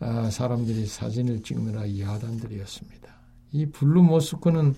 아, 0.00 0.30
사람들이 0.30 0.86
사진을 0.86 1.42
찍느라 1.42 1.82
야단들이었습니다. 1.98 3.14
이 3.52 3.66
블루 3.66 4.02
모스크는 4.02 4.74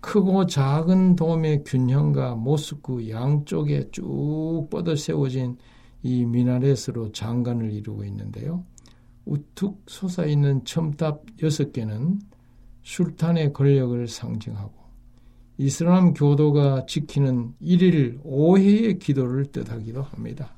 크고 0.00 0.46
작은 0.46 1.16
돔의 1.16 1.64
균형과 1.64 2.34
모스크 2.34 3.08
양쪽에 3.08 3.90
쭉 3.90 4.68
뻗어 4.70 4.94
세워진 4.94 5.56
이 6.02 6.24
미나렛으로 6.24 7.12
장관을 7.12 7.72
이루고 7.72 8.04
있는데요. 8.04 8.64
우뚝 9.28 9.82
솟아있는 9.86 10.64
첨탑 10.64 11.24
6개는 11.36 12.18
술탄의 12.82 13.52
권력을 13.52 14.08
상징하고 14.08 14.72
이슬람 15.58 16.14
교도가 16.14 16.86
지키는 16.86 17.54
1일 17.60 18.22
5회의 18.24 18.98
기도를 18.98 19.46
뜻하기도 19.46 20.02
합니다. 20.02 20.54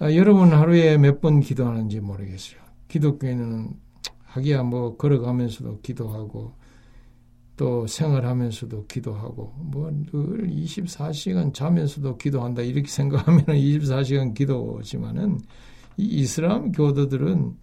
아, 0.00 0.12
여러분 0.14 0.52
하루에 0.52 0.96
몇 0.96 1.20
번 1.20 1.40
기도하는지 1.40 2.00
모르겠어요. 2.00 2.60
기독교에는 2.88 3.70
하기야 4.24 4.62
뭐 4.62 4.96
걸어가면서도 4.96 5.80
기도하고 5.80 6.54
또 7.56 7.86
생활하면서도 7.86 8.86
기도하고 8.86 9.52
뭐 9.58 9.90
늘 9.90 10.48
24시간 10.48 11.52
자면서도 11.52 12.16
기도한다 12.16 12.62
이렇게 12.62 12.88
생각하면 12.88 13.44
24시간 13.44 14.34
기도지만은 14.34 15.38
이 15.98 16.04
이슬람 16.20 16.72
교도들은 16.72 17.56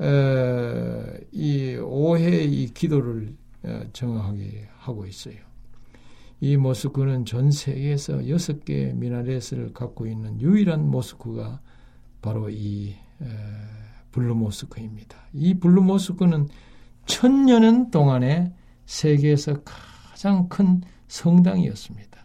에, 0.00 1.26
이 1.32 1.76
오해 1.76 2.44
이 2.44 2.66
기도를 2.72 3.34
정확하게 3.92 4.68
하고 4.76 5.06
있어요. 5.06 5.36
이 6.40 6.56
모스크는 6.56 7.24
전 7.24 7.50
세계에서 7.50 8.28
여섯 8.28 8.64
개의 8.64 8.94
미나렛을 8.94 9.72
갖고 9.72 10.06
있는 10.06 10.40
유일한 10.40 10.90
모스크가 10.90 11.60
바로 12.20 12.50
이 12.50 12.94
블루 14.12 14.34
모스크입니다. 14.34 15.16
이 15.32 15.54
블루 15.54 15.82
모스크는 15.82 16.48
천년 17.06 17.90
동안에 17.90 18.52
세계에서 18.86 19.62
가장 19.64 20.48
큰 20.48 20.82
성당이었습니다. 21.08 22.24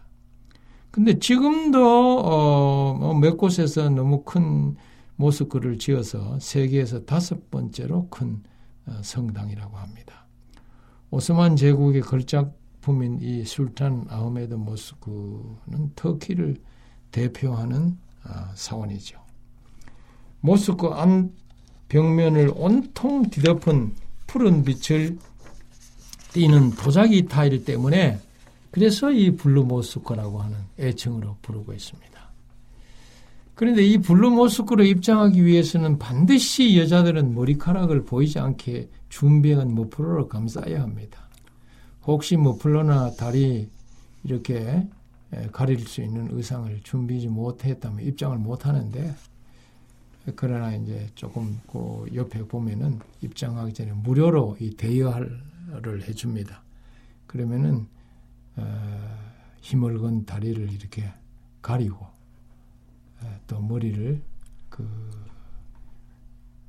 근데 0.92 1.18
지금도 1.20 2.20
어, 2.20 2.94
뭐 2.96 3.15
몇 3.15 3.38
곳에서 3.38 3.90
너무 3.90 4.24
큰 4.24 4.76
모스크를 5.20 5.78
지어서 5.78 6.40
세계에서 6.40 7.04
다섯 7.04 7.52
번째로 7.52 8.08
큰 8.10 8.42
어, 8.86 9.02
성당이라고 9.04 9.78
합니다. 9.78 10.26
오스만 11.12 11.58
제국의 11.58 12.02
걸작품인 12.02 13.20
이 13.22 13.44
술탄 13.44 14.06
아흐메드 14.10 14.56
모스크는 14.56 15.92
터키를 15.96 16.56
대표하는 17.12 17.98
아, 18.24 18.52
사원이죠. 18.56 19.20
모스크 20.40 20.88
안 20.88 21.34
벽면을 21.90 22.54
온통 22.56 23.30
뒤덮은 23.30 23.96
푸른 24.26 24.64
빛을 24.64 25.18
띄는 26.32 26.72
도자기 26.72 27.26
타일 27.26 27.66
때문에 27.66 28.20
그래서 28.72 29.12
이 29.12 29.36
블루 29.36 29.66
모스크라고 29.66 30.42
하는 30.42 30.58
애칭으로 30.80 31.38
부르고 31.42 31.74
있습니다. 31.74 32.09
그런데 33.60 33.84
이 33.84 33.98
블루 33.98 34.30
모스크로 34.30 34.86
입장하기 34.86 35.46
위해서는 35.46 36.00
반드시 36.00 36.80
여자들은 36.80 37.36
머리카락을 37.36 38.06
보이지 38.06 38.40
않게 38.40 38.88
준비한 39.10 39.76
머플러를 39.76 40.30
감싸야 40.30 40.82
합니다. 40.82 41.28
혹시 42.04 42.38
머플러나 42.38 43.12
다리 43.18 43.68
이렇게 44.24 44.88
가릴 45.52 45.82
수 45.82 46.02
있는 46.02 46.30
의상을 46.32 46.80
준비지 46.84 47.28
못했다면 47.28 48.06
입장을 48.06 48.38
못 48.38 48.66
하는데 48.66 49.14
그러나 50.38 50.74
이제 50.74 51.10
조금 51.16 51.60
그 51.70 52.06
옆에 52.16 52.42
보면은 52.44 53.00
입장하기 53.20 53.74
전에 53.74 53.92
무료로 53.92 54.56
이 54.62 54.70
대여를 54.78 56.08
해줍니다. 56.08 56.64
그러면은 57.28 57.88
어, 58.56 58.64
힘을 59.60 59.98
건 59.98 60.24
다리를 60.24 60.72
이렇게 60.72 61.12
가리고 61.62 61.98
어, 61.98 62.19
또 63.48 63.60
머리를 63.60 64.22
그 64.70 64.88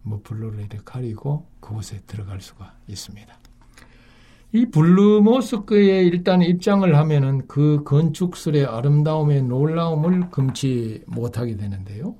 머플러를 0.02 0.50
뭐 0.52 0.60
이렇게 0.60 0.78
가리고 0.84 1.46
그곳에 1.60 2.00
들어갈 2.06 2.40
수가 2.40 2.74
있습니다. 2.86 3.38
이 4.52 4.66
블루 4.66 5.22
모스크에 5.22 6.02
일단 6.02 6.42
입장을 6.42 6.96
하면은 6.96 7.46
그 7.46 7.84
건축술의 7.84 8.66
아름다움의 8.66 9.42
놀라움을 9.42 10.30
금치 10.30 11.04
못하게 11.06 11.56
되는데요. 11.56 12.16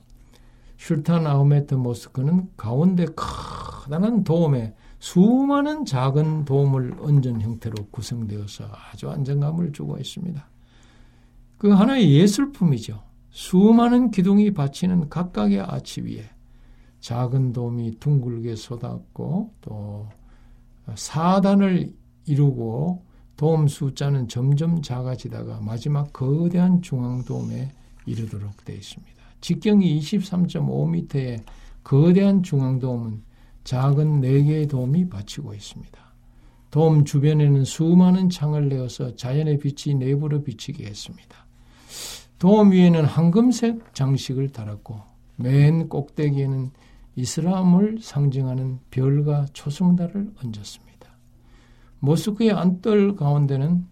슐탄 0.76 1.26
아흐메트 1.26 1.74
모스크는 1.74 2.50
가운데 2.56 3.06
커다란 3.16 4.22
돔에 4.22 4.74
수많은 5.00 5.84
작은 5.84 6.44
돔을 6.44 6.96
얹은 7.00 7.40
형태로 7.40 7.86
구성되어서 7.90 8.64
아주 8.92 9.10
안정감을 9.10 9.72
주고 9.72 9.98
있습니다. 9.98 10.46
그 11.58 11.70
하나의 11.70 12.12
예술품이죠. 12.12 13.02
수많은 13.30 14.10
기둥이 14.10 14.52
받치는 14.52 15.08
각각의 15.08 15.60
아치 15.60 16.02
위에 16.02 16.24
작은 17.00 17.52
돔이 17.52 17.98
둥글게 17.98 18.56
솟았고 18.56 19.54
또 19.60 20.08
사단을 20.94 21.92
이루고 22.26 23.04
돔 23.36 23.68
숫자는 23.68 24.28
점점 24.28 24.82
작아지다가 24.82 25.60
마지막 25.60 26.12
거대한 26.12 26.82
중앙돔에 26.82 27.72
이르도록 28.04 28.64
되어 28.64 28.76
있습니다. 28.76 29.16
직경이 29.40 29.98
23.5m의 29.98 31.42
거대한 31.82 32.42
중앙돔은 32.42 33.22
작은 33.64 34.20
4개의 34.20 34.68
돔이 34.68 35.08
받치고 35.08 35.54
있습니다. 35.54 35.98
돔 36.70 37.04
주변에는 37.04 37.64
수많은 37.64 38.28
창을 38.28 38.68
내어서 38.68 39.14
자연의 39.16 39.58
빛이 39.58 39.96
내부로 39.96 40.42
비치게 40.42 40.84
했습니다. 40.84 41.46
돔 42.40 42.72
위에는 42.72 43.04
황금색 43.04 43.94
장식을 43.94 44.48
달았고 44.48 44.98
맨 45.36 45.90
꼭대기에는 45.90 46.70
이슬람을 47.14 47.98
상징하는 48.00 48.78
별과 48.90 49.44
초승달을 49.52 50.32
얹었습니다. 50.42 50.90
모스크의 51.98 52.52
안뜰 52.52 53.14
가운데는 53.14 53.86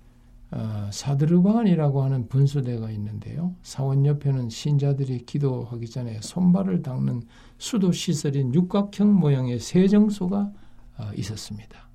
어, 0.50 0.88
사드르반이라고 0.90 2.02
하는 2.02 2.26
분수대가 2.28 2.90
있는데요. 2.92 3.54
사원 3.62 4.06
옆에는 4.06 4.48
신자들이 4.48 5.26
기도하기 5.26 5.90
전에 5.90 6.18
손발을 6.22 6.80
닦는 6.80 7.24
수도 7.58 7.92
시설인 7.92 8.54
육각형 8.54 9.12
모양의 9.12 9.58
세정소가 9.58 10.50
어, 10.96 11.10
있었습니다. 11.14 11.86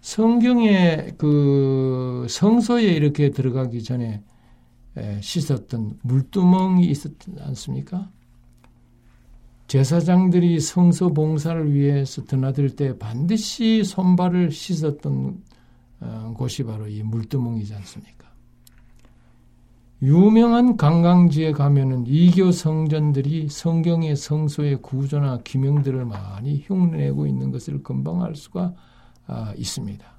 성경에 0.00 1.14
그 1.18 2.28
성소에 2.30 2.84
이렇게 2.84 3.30
들어가기 3.30 3.82
전에 3.82 4.22
씻었던 5.20 5.98
물두멍이 6.02 6.86
있었지 6.86 7.32
않습니까? 7.40 8.10
제사장들이 9.66 10.60
성소 10.60 11.08
봉사를 11.08 11.72
위해서 11.72 12.22
드나들 12.24 12.76
때 12.76 12.96
반드시 12.98 13.82
손발을 13.82 14.50
씻었던 14.50 15.42
어, 16.00 16.34
곳이 16.36 16.64
바로 16.64 16.86
이 16.86 17.02
물두멍이지 17.02 17.74
않습니까? 17.74 18.24
유명한 20.02 20.76
관광지에 20.76 21.52
가면은 21.52 22.04
이교 22.06 22.52
성전들이 22.52 23.48
성경의 23.48 24.16
성소의 24.16 24.82
구조나 24.82 25.38
기명들을 25.42 26.04
많이 26.04 26.62
흉내내고 26.66 27.26
있는 27.26 27.50
것을 27.50 27.82
금방 27.82 28.22
알 28.22 28.34
수가 28.34 28.74
아, 29.26 29.54
있습니다. 29.56 30.13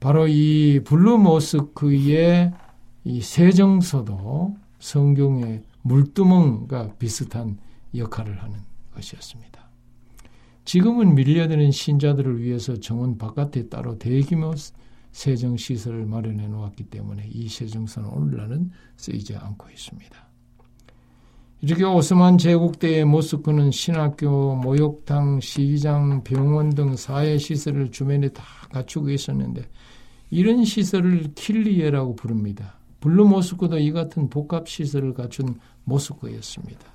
바로 0.00 0.28
이 0.28 0.80
블루 0.84 1.18
모스크의 1.18 2.52
이 3.04 3.20
세정서도 3.22 4.56
성경의 4.78 5.62
물두멍과 5.82 6.94
비슷한 6.98 7.58
역할을 7.94 8.42
하는 8.42 8.58
것이었습니다. 8.94 9.68
지금은 10.64 11.14
밀려드는 11.14 11.70
신자들을 11.70 12.42
위해서 12.42 12.78
정원 12.78 13.16
바깥에 13.16 13.68
따로 13.68 13.98
대규모 13.98 14.52
세정 15.12 15.56
시설을 15.56 16.04
마련해 16.04 16.48
놓았기 16.48 16.84
때문에 16.84 17.26
이 17.32 17.48
세정소는 17.48 18.08
오늘날은 18.10 18.70
쓰이지 18.96 19.36
않고 19.36 19.70
있습니다. 19.70 20.27
이렇게 21.60 21.84
오스만 21.84 22.38
제국 22.38 22.78
때의 22.78 23.04
모스크는 23.04 23.72
신학교, 23.72 24.54
목욕탕, 24.54 25.40
시장, 25.40 26.22
병원 26.22 26.70
등 26.70 26.94
사회 26.94 27.36
시설을 27.36 27.90
주변에 27.90 28.28
다 28.28 28.44
갖추고 28.70 29.10
있었는데 29.10 29.62
이런 30.30 30.64
시설을 30.64 31.34
퀼리예라고 31.34 32.14
부릅니다. 32.14 32.78
블루 33.00 33.26
모스크도 33.26 33.78
이 33.78 33.90
같은 33.90 34.28
복합 34.28 34.68
시설을 34.68 35.14
갖춘 35.14 35.56
모스크였습니다. 35.84 36.86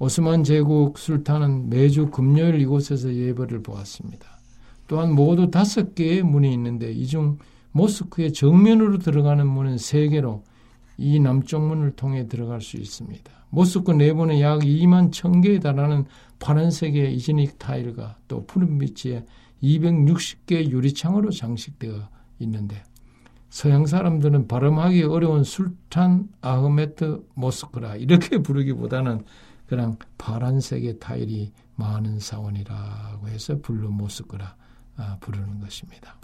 오스만 0.00 0.42
제국 0.42 0.98
술탄은 0.98 1.70
매주 1.70 2.10
금요일 2.10 2.60
이곳에서 2.60 3.14
예배를 3.14 3.62
보았습니다. 3.62 4.26
또한 4.88 5.14
모두 5.14 5.50
다섯 5.50 5.94
개의 5.94 6.22
문이 6.22 6.52
있는데 6.54 6.90
이 6.92 7.06
중 7.06 7.38
모스크의 7.70 8.32
정면으로 8.32 8.98
들어가는 8.98 9.46
문은 9.46 9.78
세 9.78 10.08
개로 10.08 10.42
이 10.98 11.20
남쪽 11.20 11.66
문을 11.66 11.92
통해 11.92 12.26
들어갈 12.26 12.60
수 12.62 12.78
있습니다. 12.78 13.35
모스크 13.50 13.92
내부는 13.92 14.40
약 14.40 14.60
2만 14.60 15.10
1000개에 15.10 15.62
달하는 15.62 16.04
파란색의 16.38 17.14
이즈닉 17.16 17.58
타일과 17.58 18.16
또 18.28 18.46
푸른 18.46 18.78
빛의 18.78 19.24
260개 19.62 20.70
유리창으로 20.70 21.30
장식되어 21.30 22.08
있는데 22.40 22.82
서양 23.48 23.86
사람들은 23.86 24.48
발음하기 24.48 25.04
어려운 25.04 25.44
술탄 25.44 26.28
아흐메트 26.42 27.26
모스크라 27.34 27.96
이렇게 27.96 28.38
부르기보다는 28.42 29.24
그냥 29.66 29.96
파란색의 30.18 30.98
타일이 30.98 31.52
많은 31.76 32.18
사원이라고 32.18 33.28
해서 33.28 33.58
블루 33.60 33.90
모스크라 33.90 34.56
아, 34.96 35.16
부르는 35.20 35.60
것입니다. 35.60 36.16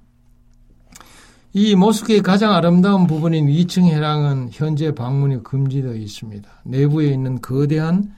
이 1.54 1.74
모스크의 1.74 2.22
가장 2.22 2.54
아름다운 2.54 3.06
부분인 3.06 3.46
2층 3.46 3.84
회랑은 3.84 4.48
현재 4.52 4.94
방문이 4.94 5.42
금지되어 5.42 5.94
있습니다. 5.94 6.48
내부에 6.64 7.12
있는 7.12 7.42
거대한 7.42 8.14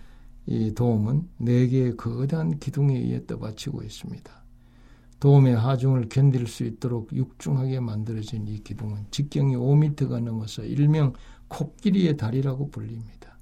이 0.47 0.73
도움은 0.73 1.29
4개의 1.41 1.97
거대한 1.97 2.61
기둥에 2.61 2.97
의해 2.97 3.27
떠받치고 3.27 3.83
있습니다. 3.83 4.31
도움의 5.19 5.57
하중을 5.57 6.09
견딜 6.11 6.47
수 6.47 6.63
있도록 6.63 7.13
육중하게 7.13 7.81
만들어진 7.81 8.47
이 8.47 8.63
기둥은 8.63 9.07
직경이 9.11 9.57
5m가 9.57 10.23
넘어서 10.23 10.63
일명 10.63 11.13
코끼리의 11.49 12.17
다리라고 12.17 12.71
불립니다. 12.71 13.37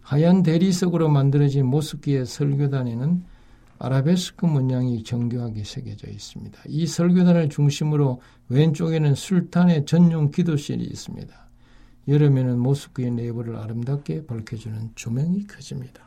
하얀 0.00 0.42
대리석으로 0.42 1.10
만들어진 1.10 1.66
모스크의 1.66 2.24
설교단에는 2.24 3.24
아라베스크 3.84 4.46
문양이 4.46 5.04
정교하게 5.04 5.64
새겨져 5.64 6.08
있습니다. 6.08 6.58
이 6.68 6.86
설교단을 6.86 7.48
중심으로 7.50 8.20
왼쪽에는 8.48 9.14
술탄의 9.14 9.86
전용 9.86 10.30
기도실이 10.30 10.84
있습니다. 10.84 11.34
여름에는 12.08 12.58
모스크의 12.58 13.10
내부를 13.12 13.56
아름답게 13.56 14.26
밝혀주는 14.26 14.92
조명이 14.94 15.46
켜집니다. 15.46 16.02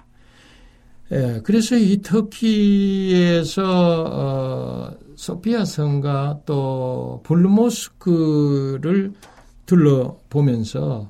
예, 1.11 1.39
그래서 1.43 1.77
이 1.77 2.01
터키에서 2.01 3.63
어, 3.63 4.91
소피아 5.15 5.63
성과 5.65 6.41
또 6.45 7.21
블루모스크를 7.23 9.13
둘러보면서 9.65 11.09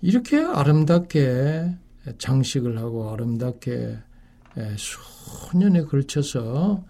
이렇게 0.00 0.38
아름답게 0.38 1.76
장식을 2.18 2.78
하고 2.78 3.10
아름답게 3.10 3.70
예, 3.72 3.98
수년에 4.76 5.82
걸쳐서 5.82 6.84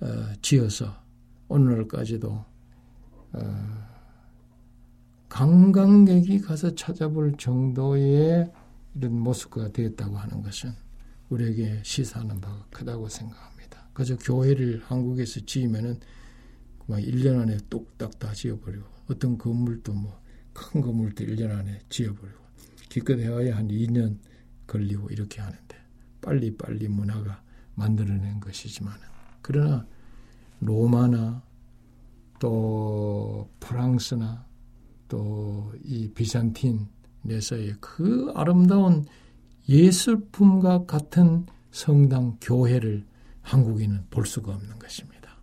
어, 0.00 0.06
지어서 0.42 1.02
오늘까지도 1.48 2.44
어, 3.32 3.84
관광객이 5.28 6.40
가서 6.40 6.74
찾아볼 6.74 7.36
정도의 7.36 8.50
이런 8.94 9.12
모습가 9.18 9.72
되었다고 9.72 10.16
하는 10.16 10.42
것은 10.42 10.72
우리에게 11.30 11.80
시사하는 11.82 12.40
바가 12.40 12.66
크다고 12.70 13.08
생각합니다. 13.08 13.88
그저 13.92 14.16
교회를 14.16 14.82
한국에서 14.86 15.40
지으면은 15.46 15.98
막 16.86 16.98
1년 17.00 17.40
안에 17.40 17.56
뚝딱 17.70 18.18
다 18.18 18.32
지어버리고 18.32 18.84
어떤 19.08 19.38
건물도 19.38 19.92
뭐 19.92 20.24
큰 20.54 20.80
건물도 20.80 21.24
1년 21.24 21.50
안에 21.50 21.80
지어버리고 21.90 22.38
기껏 22.88 23.18
해야 23.18 23.56
한 23.56 23.68
2년 23.68 24.18
걸리고 24.66 25.10
이렇게 25.10 25.40
하는데 25.42 25.73
빨리빨리 26.24 26.88
문화가 26.88 27.42
만들어낸 27.74 28.40
것이지만 28.40 28.94
그러나 29.42 29.86
로마나 30.60 31.42
또 32.38 33.50
프랑스나 33.60 34.46
또 35.08 35.54
이 35.84 36.08
비산틴에서의 36.12 37.74
그 37.80 38.32
아름다운 38.34 39.04
예술품과 39.68 40.86
같은 40.86 41.46
성당 41.70 42.36
교회를 42.40 43.06
한국인은 43.42 44.06
볼 44.10 44.26
수가 44.26 44.54
없는 44.54 44.78
것입니다. 44.78 45.36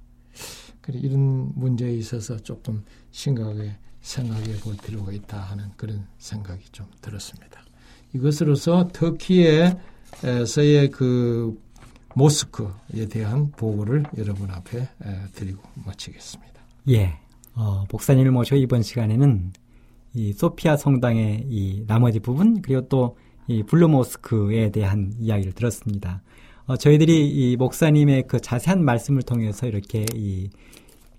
그래 0.82 1.00
이런 1.00 1.52
문제에 1.56 1.94
있어서 1.94 2.38
조금 2.38 2.84
심각하게 3.12 3.78
생각해 4.02 4.60
볼 4.62 4.76
필요가 4.78 5.12
있다 5.12 5.40
하는 5.40 5.70
그런 5.78 6.08
생각이 6.18 6.66
좀 6.72 6.88
들었습니다. 7.02 7.62
이것으로서 8.14 8.88
터키 8.92 9.46
에서의 10.24 10.90
그 10.90 11.60
모스크에 12.16 13.08
대한 13.10 13.52
보고를 13.52 14.04
여러분 14.18 14.50
앞에 14.52 14.88
드리고 15.34 15.62
마치겠습니다. 15.86 16.62
예. 16.90 17.18
어, 17.56 17.86
목사님을 17.92 18.32
모셔 18.32 18.56
이번 18.56 18.82
시간에는 18.82 19.54
이 20.14 20.34
소피아 20.34 20.78
성당의 20.78 21.46
이 21.50 21.84
나머지 21.88 22.20
부분 22.20 22.62
그리고 22.62 22.88
또 22.88 23.16
이 23.52 23.64
블루 23.64 23.90
모스크에 23.90 24.72
대한 24.72 25.14
이야기를 25.20 25.54
들었습니다. 25.54 26.22
어, 26.66 26.78
저희들이 26.78 27.28
이 27.28 27.58
목사님의 27.58 28.28
그 28.28 28.40
자세한 28.40 28.84
말씀을 28.86 29.24
통해서 29.24 29.68
이렇게 29.68 30.06
이, 30.16 30.50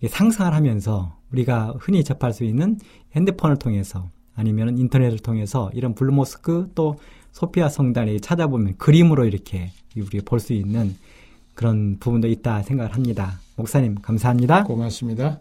이 0.00 0.08
상상을 0.08 0.52
하면서 0.54 1.18
우리가 1.32 1.74
흔히 1.78 2.04
접할 2.04 2.32
수 2.32 2.44
있는 2.44 2.78
핸드폰을 3.14 3.58
통해서 3.58 4.08
아니면 4.34 4.78
인터넷을 4.78 5.18
통해서 5.18 5.70
이런 5.74 5.94
블루 5.94 6.12
모스크 6.12 6.70
또 6.74 6.96
소피아 7.32 7.68
성당에 7.68 8.18
찾아보면 8.18 8.76
그림으로 8.78 9.24
이렇게 9.24 9.70
우리가 9.96 10.22
볼수 10.24 10.52
있는 10.52 10.94
그런 11.54 11.98
부분도 11.98 12.28
있다 12.28 12.62
생각을 12.62 12.94
합니다. 12.94 13.40
목사님 13.56 13.96
감사합니다. 13.96 14.64
고맙습니다. 14.64 15.40